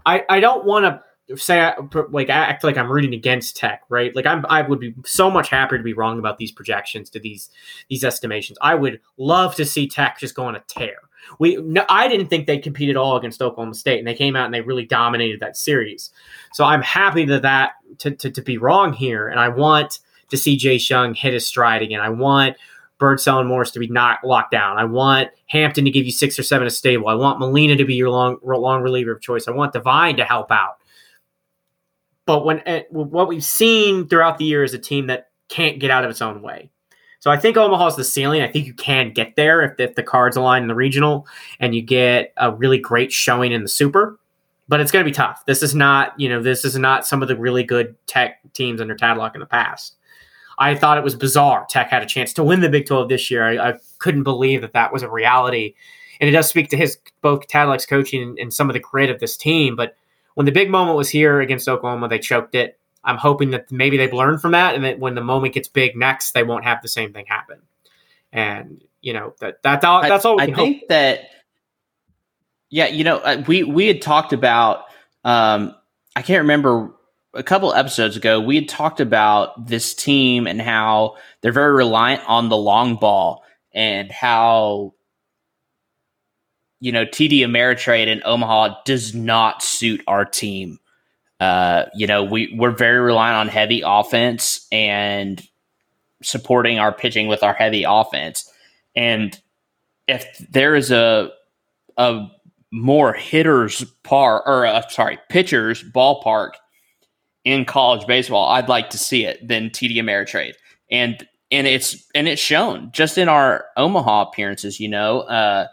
[0.07, 1.73] I, I don't want to say
[2.11, 4.15] like I act like I'm rooting against Tech, right?
[4.15, 7.19] Like I'm I would be so much happier to be wrong about these projections to
[7.19, 7.51] these
[7.91, 8.59] these estimations.
[8.63, 10.99] I would love to see Tech just go on a tear.
[11.41, 14.37] We no, I didn't think they competed at all against Oklahoma State, and they came
[14.37, 16.13] out and they really dominated that series.
[16.53, 19.99] So I'm happy that that to, to, to be wrong here, and I want
[20.29, 22.01] to see Jay Jung hit his stride again.
[22.01, 22.57] I want
[22.99, 24.77] Birdsell and Morris to be not locked down.
[24.79, 27.09] I want Hampton to give you six or seven a stable.
[27.09, 29.47] I want Molina to be your long long reliever of choice.
[29.47, 30.79] I want Divine to help out.
[32.27, 35.91] But when eh, what we've seen throughout the year is a team that can't get
[35.91, 36.71] out of its own way.
[37.21, 38.43] So I think Omaha's the ceiling.
[38.43, 41.27] I think you can get there if, if the cards align in the regional
[41.59, 44.19] and you get a really great showing in the super.
[44.69, 45.45] But it's going to be tough.
[45.47, 48.81] This is not, you know, this is not some of the really good tech teams
[48.81, 49.97] under Tadlock in the past.
[50.59, 51.67] I thought it was bizarre.
[51.71, 53.45] Tech had a chance to win the Big 12 this year.
[53.45, 55.75] I, I couldn't believe that that was a reality.
[56.21, 59.09] And it does speak to his both Tadlock's coaching and, and some of the grit
[59.11, 59.77] of this team.
[59.77, 59.97] But
[60.35, 62.79] when the big moment was here against Oklahoma, they choked it.
[63.05, 65.97] I'm hoping that maybe they've learned from that, and that when the moment gets big
[65.97, 67.61] next, they won't have the same thing happen.
[68.33, 70.37] And you know that that that's all.
[70.37, 70.61] We can do.
[70.61, 70.89] I think hope.
[70.89, 71.21] that.
[72.71, 74.85] Yeah, you know, we we had talked about.
[75.25, 75.75] Um,
[76.15, 76.93] I can't remember
[77.35, 82.23] a couple episodes ago, we had talked about this team and how they're very reliant
[82.29, 84.95] on the long ball and how
[86.81, 90.79] you know TD Ameritrade in Omaha does not suit our team.
[91.41, 95.47] Uh, you know, we we're very reliant on heavy offense and
[96.23, 98.51] supporting our pitching with our heavy offense.
[98.97, 99.39] And
[100.07, 101.31] if there is a
[101.97, 102.27] a
[102.73, 106.53] more hitters par or uh, sorry pitchers ballpark
[107.45, 110.55] in college baseball, I'd like to see it than TD Ameritrade.
[110.91, 115.21] And and it's and it's shown just in our Omaha appearances, you know.
[115.21, 115.69] Uh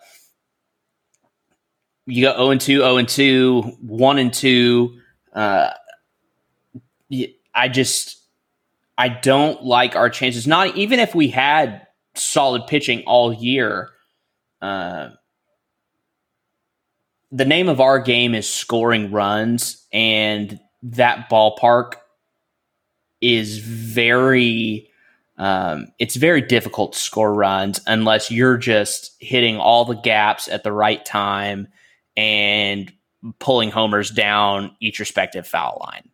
[2.07, 4.99] you go 0 and 2, 0 and 2, 1 and 2.
[5.34, 5.72] Uh
[7.53, 8.22] I just
[8.97, 10.47] I don't like our chances.
[10.47, 11.86] Not even if we had
[12.16, 13.89] solid pitching all year.
[14.61, 15.09] Uh,
[17.32, 21.93] the name of our game is scoring runs, and that ballpark
[23.21, 24.89] is very
[25.38, 30.63] um, it's very difficult to score runs unless you're just hitting all the gaps at
[30.63, 31.67] the right time
[32.15, 32.93] and
[33.39, 36.09] pulling homers down each respective foul line.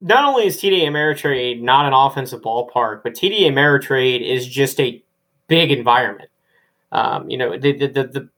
[0.00, 5.02] Not only is TD Ameritrade not an offensive ballpark, but TD Ameritrade is just a
[5.48, 6.28] big environment.
[6.92, 8.28] Um, you know, the, the, the, the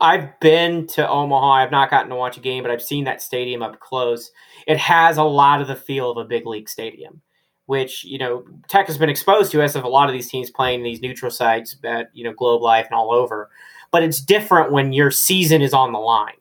[0.00, 1.52] I've been to Omaha.
[1.52, 4.30] I've not gotten to watch a game, but I've seen that stadium up close.
[4.66, 7.20] It has a lot of the feel of a big league stadium,
[7.66, 10.50] which you know Tech has been exposed to as of a lot of these teams
[10.50, 13.50] playing these neutral sites at you know Globe Life and all over.
[13.90, 16.34] But it's different when your season is on the line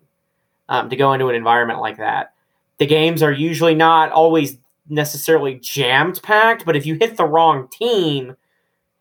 [0.69, 2.33] um, to go into an environment like that.
[2.77, 4.57] The games are usually not always
[4.89, 8.35] necessarily jammed packed, but if you hit the wrong team,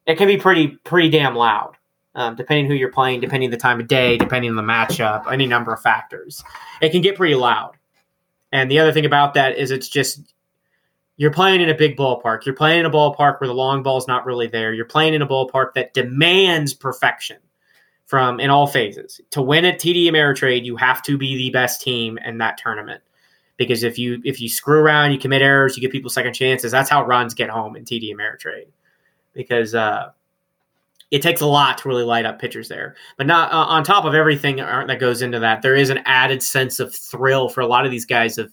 [0.06, 1.75] it can be pretty pretty damn loud
[2.16, 5.46] um, depending who you're playing, depending the time of day, depending on the matchup, any
[5.46, 6.42] number of factors.
[6.80, 7.76] It can get pretty loud.
[8.50, 10.34] And the other thing about that is it's just
[11.18, 12.46] you're playing in a big ballpark.
[12.46, 14.72] You're playing in a ballpark where the long ball is not really there.
[14.72, 17.36] You're playing in a ballpark that demands perfection.
[18.06, 19.20] from in all phases.
[19.32, 23.02] To win at TD Ameritrade, you have to be the best team in that tournament.
[23.58, 26.72] Because if you if you screw around, you commit errors, you give people second chances.
[26.72, 28.68] That's how runs get home in TD Ameritrade.
[29.34, 30.12] Because uh,
[31.10, 32.96] it takes a lot to really light up pitchers there.
[33.16, 36.42] But not uh, on top of everything that goes into that, there is an added
[36.42, 38.52] sense of thrill for a lot of these guys of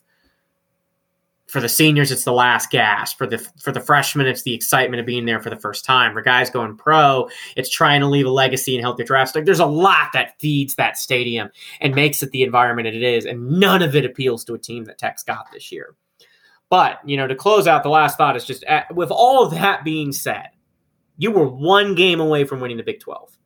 [1.54, 3.16] for the seniors, it's the last gasp.
[3.16, 6.14] For the for the freshmen, it's the excitement of being there for the first time.
[6.14, 9.36] For guys going pro, it's trying to leave a legacy and help their drafts.
[9.36, 11.50] Like there's a lot that feeds that stadium
[11.80, 14.86] and makes it the environment it is, and none of it appeals to a team
[14.86, 15.96] that Tech's got this year.
[16.70, 19.52] But you know, to close out, the last thought is just uh, with all of
[19.52, 20.48] that being said,
[21.18, 23.38] you were one game away from winning the Big Twelve.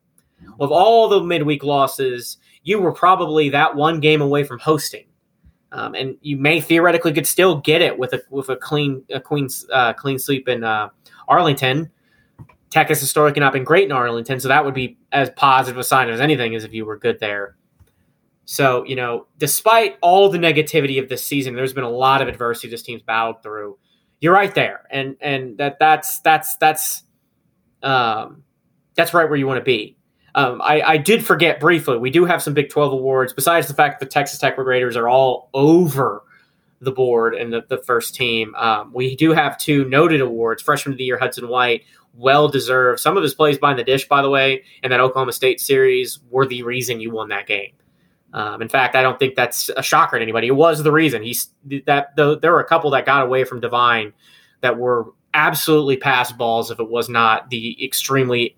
[0.60, 5.08] Of all the midweek losses, you were probably that one game away from hosting
[5.72, 9.20] um, and you may theoretically could still get it with a with a clean a
[9.20, 10.90] clean uh, clean sweep in uh,
[11.28, 11.92] Arlington.
[12.70, 15.84] Tech has historically not been great in Arlington, so that would be as positive a
[15.84, 17.56] sign as anything as if you were good there.
[18.46, 22.28] So you know, despite all the negativity of this season, there's been a lot of
[22.28, 23.78] adversity this team's battled through.
[24.20, 27.04] You're right there, and and that that's that's that's
[27.84, 28.44] um,
[28.96, 29.98] that's right where you want to be.
[30.36, 31.98] Um, I, I, did forget briefly.
[31.98, 34.96] We do have some Big 12 awards, besides the fact that the Texas Tech Raiders
[34.96, 36.24] are all over
[36.80, 38.54] the board and the, the first team.
[38.56, 43.00] Um, we do have two noted awards Freshman of the Year, Hudson White, well deserved.
[43.00, 46.20] Some of his plays behind the dish, by the way, in that Oklahoma State series
[46.30, 47.74] were the reason you won that game.
[48.34, 50.48] Um, in fact, I don't think that's a shocker to anybody.
[50.48, 51.24] It was the reason.
[51.24, 51.50] He's
[51.86, 54.14] that the, there were a couple that got away from Divine
[54.62, 58.58] that were absolutely pass balls if it was not the extremely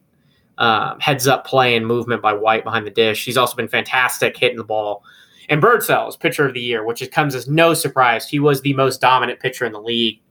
[0.58, 3.26] um, heads up play and movement by White behind the dish.
[3.26, 5.04] He's also been fantastic hitting the ball.
[5.50, 8.28] And Birdsell's pitcher of the year, which comes as no surprise.
[8.28, 10.22] He was the most dominant pitcher in the league,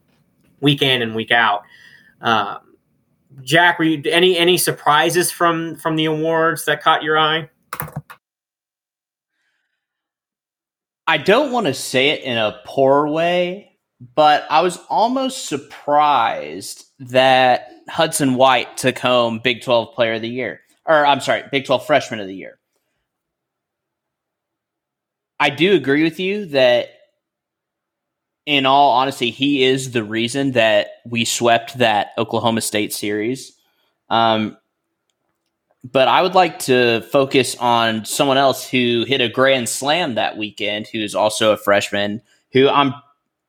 [0.59, 1.63] week in and week out.
[2.21, 2.59] Um,
[3.41, 7.49] Jack, were you, any any surprises from from the awards that caught your eye?
[11.05, 13.68] I don't want to say it in a poor way,
[13.99, 20.29] but I was almost surprised that Hudson White took home Big 12 Player of the
[20.29, 20.61] Year.
[20.85, 22.57] Or, I'm sorry, Big 12 Freshman of the Year.
[25.39, 26.89] I do agree with you that,
[28.45, 33.53] in all honesty, he is the reason that we swept that Oklahoma State series.
[34.09, 34.57] Um,
[35.83, 40.37] but I would like to focus on someone else who hit a grand slam that
[40.37, 42.21] weekend, who's also a freshman,
[42.51, 42.93] who I'm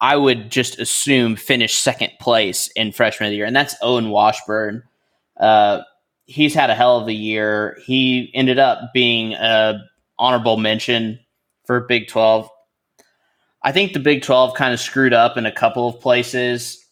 [0.00, 4.08] I would just assume finish second place in freshman of the year, and that's Owen
[4.10, 4.82] Washburn.
[5.38, 5.82] Uh,
[6.24, 7.78] he's had a hell of a year.
[7.84, 9.80] He ended up being a
[10.18, 11.18] honorable mention
[11.66, 12.48] for Big Twelve.
[13.62, 16.82] I think the Big Twelve kind of screwed up in a couple of places.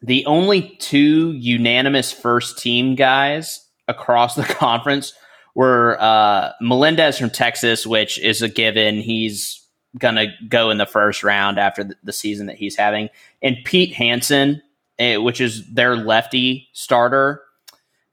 [0.00, 5.14] The only two unanimous first team guys across the conference
[5.54, 9.00] were uh, Melendez from Texas, which is a given.
[9.00, 9.61] He's
[9.98, 13.08] going to go in the first round after the, the season that he's having.
[13.42, 14.62] And Pete Hansen,
[14.98, 17.42] eh, which is their lefty starter,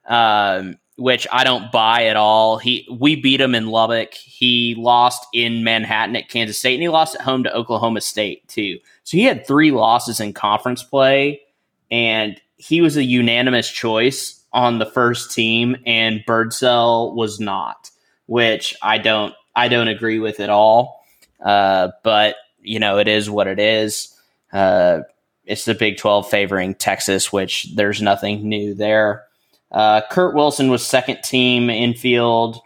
[0.07, 2.57] um, which I don't buy at all.
[2.57, 4.13] He we beat him in Lubbock.
[4.13, 8.47] He lost in Manhattan at Kansas State, and he lost at home to Oklahoma State
[8.49, 8.79] too.
[9.05, 11.41] So he had three losses in conference play,
[11.89, 17.89] and he was a unanimous choice on the first team, and Birdsell was not,
[18.25, 20.98] which I don't I don't agree with at all.
[21.39, 24.15] Uh, but you know, it is what it is.
[24.51, 25.01] Uh,
[25.45, 29.25] it's the Big 12 favoring Texas, which there's nothing new there.
[29.71, 32.61] Uh, Kurt Wilson was second team infield.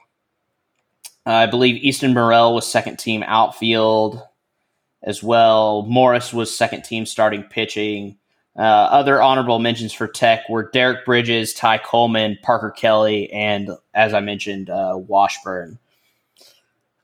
[1.25, 4.21] I believe Easton Murrell was second team outfield
[5.01, 5.83] as well.
[5.83, 8.17] Morris was second team starting pitching.
[8.57, 14.13] Uh, other honorable mentions for Tech were Derek Bridges, Ty Coleman, Parker Kelly, and as
[14.13, 15.79] I mentioned, uh, Washburn.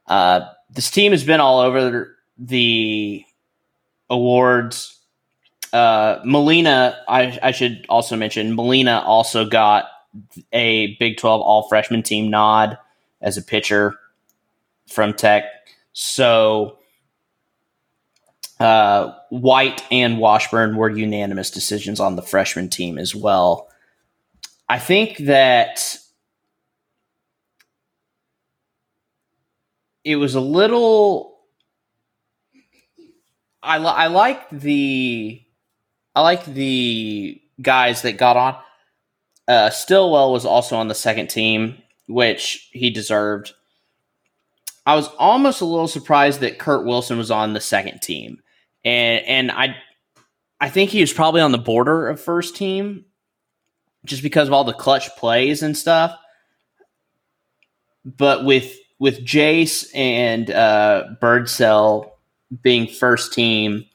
[0.07, 3.23] Uh, this team has been all over the
[4.09, 4.99] awards.
[5.71, 9.85] Uh, Molina, I, I, should also mention, Molina also got
[10.51, 12.77] a Big 12 all freshman team nod
[13.21, 13.95] as a pitcher
[14.87, 15.43] from Tech.
[15.93, 16.79] So
[18.59, 23.69] uh, White and Washburn were unanimous decisions on the freshman team as well.
[24.67, 25.98] I think that
[30.03, 31.39] it was a little.
[33.63, 35.41] I li- I like the
[36.15, 38.57] I like the guys that got on.
[39.47, 41.77] Uh, Stilwell was also on the second team,
[42.07, 43.53] which he deserved.
[44.85, 48.41] I was almost a little surprised that Kurt Wilson was on the second team,
[48.85, 49.75] and and I
[50.61, 53.05] I think he was probably on the border of first team,
[54.05, 56.17] just because of all the clutch plays and stuff.
[58.05, 62.11] but with with Jace and uh, Birdsell
[62.61, 63.85] being first team,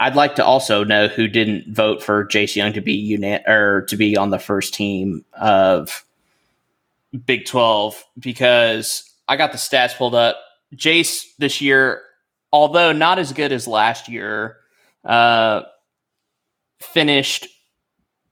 [0.00, 3.82] I'd like to also know who didn't vote for Jace Jung to be unit or
[3.88, 6.04] to be on the first team of
[7.24, 10.36] Big Twelve because I got the stats pulled up.
[10.74, 12.02] Jace this year,
[12.52, 14.56] although not as good as last year,
[15.04, 15.62] uh,
[16.80, 17.46] finished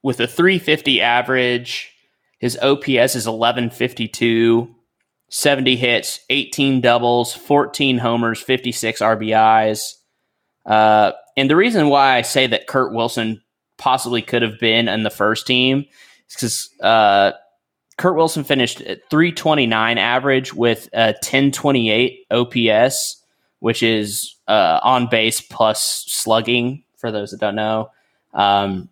[0.03, 1.93] with a 350 average.
[2.39, 4.75] His OPS is 1152,
[5.33, 9.95] 70 hits, 18 doubles, 14 homers, 56 RBIs.
[10.67, 13.43] Uh, and the reason why I say that Kurt Wilson
[13.79, 15.87] possibly could have been in the first team
[16.29, 17.33] is because uh,
[17.97, 23.25] Kurt Wilson finished at 329 average with a 1028 OPS,
[23.61, 27.91] which is uh, on base plus slugging, for those that don't know.
[28.35, 28.91] Um,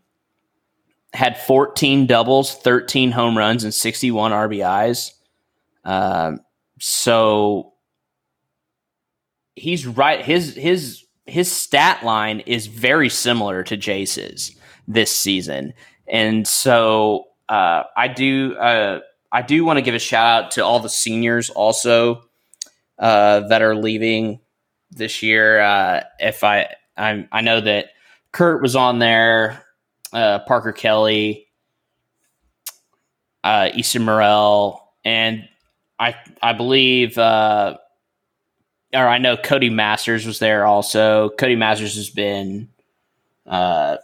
[1.12, 5.12] had 14 doubles, 13 home runs, and 61 RBIs.
[5.84, 6.40] Um,
[6.78, 7.72] so
[9.56, 10.24] he's right.
[10.24, 14.56] His his his stat line is very similar to Jace's
[14.88, 15.72] this season,
[16.08, 19.00] and so uh, I do uh,
[19.32, 22.22] I do want to give a shout out to all the seniors also
[22.98, 24.40] uh, that are leaving
[24.90, 25.60] this year.
[25.60, 27.90] Uh, if I I I know that
[28.32, 29.64] Kurt was on there,
[30.12, 31.48] uh, Parker Kelly,
[33.44, 35.48] uh, Easton Murrell, and
[36.00, 37.76] I I believe uh,
[38.92, 41.28] or I know Cody Masters was there also.
[41.30, 42.68] Cody Masters has been
[43.46, 43.98] uh,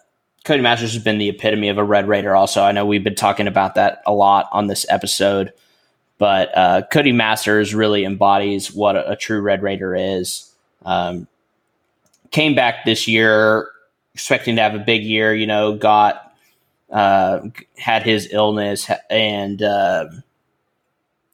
[0.44, 2.36] Cody Masters has been the epitome of a Red Raider.
[2.36, 5.52] Also, I know we've been talking about that a lot on this episode,
[6.18, 10.52] but uh, Cody Masters really embodies what a, a true Red Raider is.
[10.84, 11.26] Um,
[12.30, 13.70] came back this year
[14.14, 15.34] expecting to have a big year.
[15.34, 16.32] You know, got
[16.90, 17.40] uh,
[17.76, 20.06] had his illness and uh,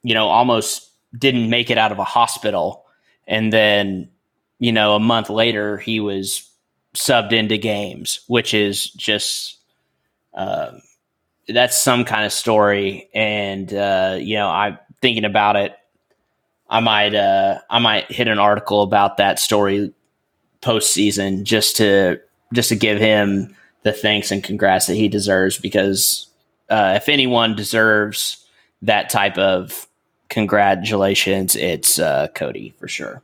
[0.03, 2.85] you know almost didn't make it out of a hospital.
[3.27, 4.09] And then
[4.59, 6.49] you know a month later he was
[6.95, 9.57] subbed into games which is just
[10.35, 10.73] uh,
[11.49, 13.09] that's some kind of story.
[13.15, 15.77] And uh, you know i'm thinking about it.
[16.69, 19.93] I might uh, i might hit an article about that story
[20.63, 22.21] postseason just to
[22.55, 26.29] just to give him the thanks and congrats that he deserves because
[26.71, 28.47] uh, if anyone deserves
[28.81, 29.87] that type of
[30.33, 33.23] congratulations, it's uh, Cody for sure.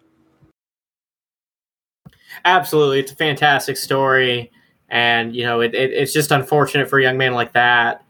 [2.44, 4.52] Absolutely, it's a fantastic story,
[4.90, 8.04] and you know it, it, it's just unfortunate for a young man like that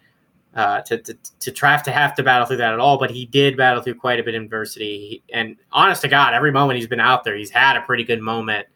[0.55, 2.99] uh, to, to to try to have to battle through that at all.
[2.99, 6.51] But he did battle through quite a bit of adversity, and honest to God, every
[6.51, 8.67] moment he's been out there, he's had a pretty good moment.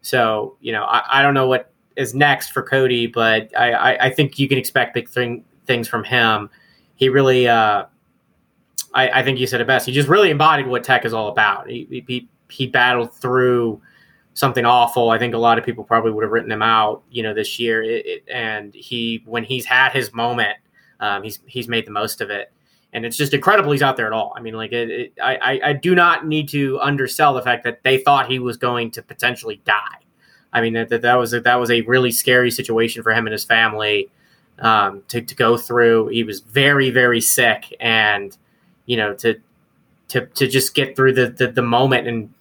[0.00, 4.06] So you know, I, I don't know what is next for Cody, but I, I,
[4.06, 6.48] I think you can expect big thing, things from him.
[6.94, 7.46] He really.
[7.46, 7.84] Uh,
[8.96, 9.86] I, I, think you said it best.
[9.86, 11.68] He just really embodied what tech is all about.
[11.68, 13.80] He, he, he battled through
[14.32, 15.10] something awful.
[15.10, 17.58] I think a lot of people probably would have written him out, you know, this
[17.58, 17.82] year.
[17.82, 20.56] It, it, and he, when he's had his moment,
[21.00, 22.50] um, he's he's made the most of it.
[22.92, 24.32] And it's just incredible he's out there at all.
[24.34, 27.98] I mean, like, it, I, I do not need to undersell the fact that they
[27.98, 29.98] thought he was going to potentially die.
[30.52, 33.32] I mean, that, that, was a, that was a really scary situation for him and
[33.32, 34.08] his family
[34.60, 36.08] um, to, to go through.
[36.08, 38.34] He was very, very sick, and
[38.86, 39.40] you know, to
[40.08, 42.32] to to just get through the the, the moment and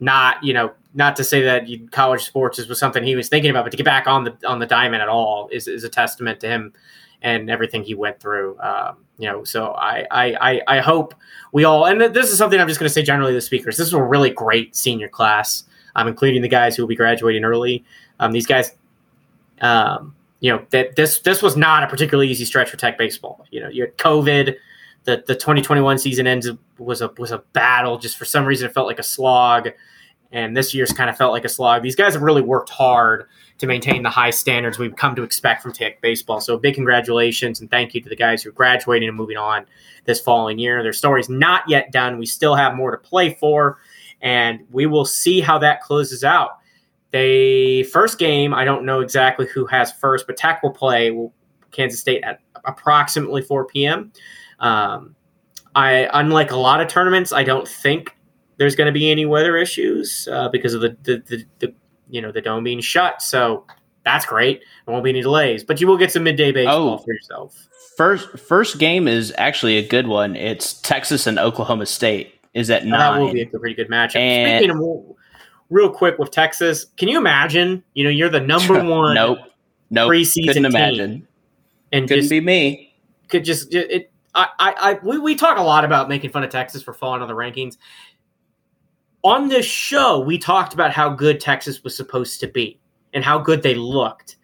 [0.00, 3.50] not, you know, not to say that college sports is was something he was thinking
[3.50, 5.88] about, but to get back on the on the diamond at all is is a
[5.88, 6.72] testament to him
[7.22, 8.58] and everything he went through.
[8.60, 11.14] Um, you know, so I, I I hope
[11.52, 13.76] we all and this is something I'm just going to say generally the speakers.
[13.76, 15.64] This is a really great senior class.
[15.94, 17.84] Um, including the guys who will be graduating early.
[18.18, 18.72] Um, these guys,
[19.60, 23.44] um, you know, that this this was not a particularly easy stretch for Tech baseball.
[23.50, 24.56] You know, you had COVID
[25.04, 26.48] the the 2021 season ends
[26.78, 27.98] was a was a battle.
[27.98, 29.68] Just for some reason, it felt like a slog,
[30.30, 31.82] and this year's kind of felt like a slog.
[31.82, 33.26] These guys have really worked hard
[33.58, 36.40] to maintain the high standards we've come to expect from Tech baseball.
[36.40, 39.66] So big congratulations and thank you to the guys who are graduating and moving on
[40.04, 40.82] this following year.
[40.82, 42.18] Their story's not yet done.
[42.18, 43.78] We still have more to play for,
[44.20, 46.58] and we will see how that closes out.
[47.12, 51.16] They first game, I don't know exactly who has first, but Tech will play
[51.70, 54.12] Kansas State at approximately 4 p.m.
[54.58, 55.16] Um,
[55.74, 58.16] I unlike a lot of tournaments, I don't think
[58.58, 61.74] there's going to be any weather issues uh, because of the, the, the, the,
[62.10, 63.22] you know the dome being shut.
[63.22, 63.66] So
[64.04, 64.62] that's great.
[64.86, 67.68] There won't be any delays, but you will get some midday baseball oh, for yourself.
[67.96, 70.36] First first game is actually a good one.
[70.36, 72.98] It's Texas and Oklahoma State is at nine.
[72.98, 74.16] That will be a pretty good matchup.
[74.16, 75.16] And Speaking of
[75.70, 77.82] real quick with Texas, can you imagine?
[77.94, 79.14] You know, you're the number one.
[79.14, 79.38] nope.
[79.90, 80.10] Nope.
[80.10, 81.28] Preseason Couldn't imagine.
[81.92, 82.94] And couldn't just, be me.
[83.28, 86.50] Could just it I, I, I we, we talk a lot about making fun of
[86.50, 87.76] Texas for falling on the rankings.
[89.24, 92.80] On this show, we talked about how good Texas was supposed to be
[93.12, 94.36] and how good they looked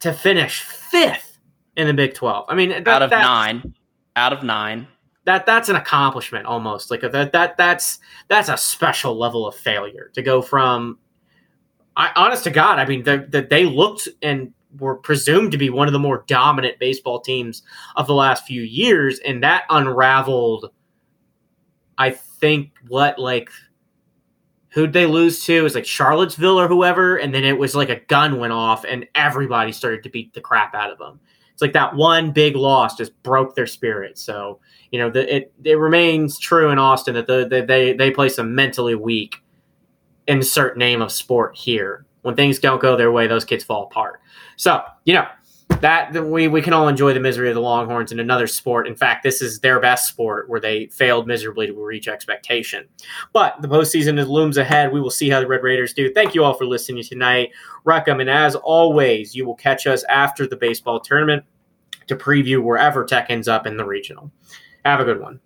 [0.00, 1.38] to finish fifth
[1.76, 2.46] in the Big Twelve.
[2.48, 3.74] I mean, that, out of nine,
[4.16, 4.86] out of nine,
[5.24, 6.90] that that's an accomplishment almost.
[6.90, 10.98] Like that that that's that's a special level of failure to go from.
[11.96, 15.70] I honest to God, I mean, that the, they looked and were presumed to be
[15.70, 17.62] one of the more dominant baseball teams
[17.96, 20.70] of the last few years, and that unraveled.
[21.98, 23.50] I think what like
[24.70, 25.54] who'd they lose to?
[25.54, 28.84] It was like Charlottesville or whoever, and then it was like a gun went off,
[28.84, 31.20] and everybody started to beat the crap out of them.
[31.52, 34.16] It's like that one big loss just broke their spirit.
[34.18, 34.60] So
[34.90, 38.28] you know, the, it it remains true in Austin that the, the they they play
[38.28, 39.36] some mentally weak
[40.26, 42.06] insert name of sport here.
[42.22, 44.20] When things don't go their way, those kids fall apart.
[44.60, 45.26] So you know
[45.80, 48.86] that we we can all enjoy the misery of the Longhorns in another sport.
[48.86, 52.86] In fact, this is their best sport where they failed miserably to reach expectation.
[53.32, 54.92] But the postseason looms ahead.
[54.92, 56.12] We will see how the Red Raiders do.
[56.12, 57.52] Thank you all for listening tonight,
[57.84, 61.42] Wreck 'Em, and as always, you will catch us after the baseball tournament
[62.08, 64.30] to preview wherever Tech ends up in the regional.
[64.84, 65.40] Have a good one.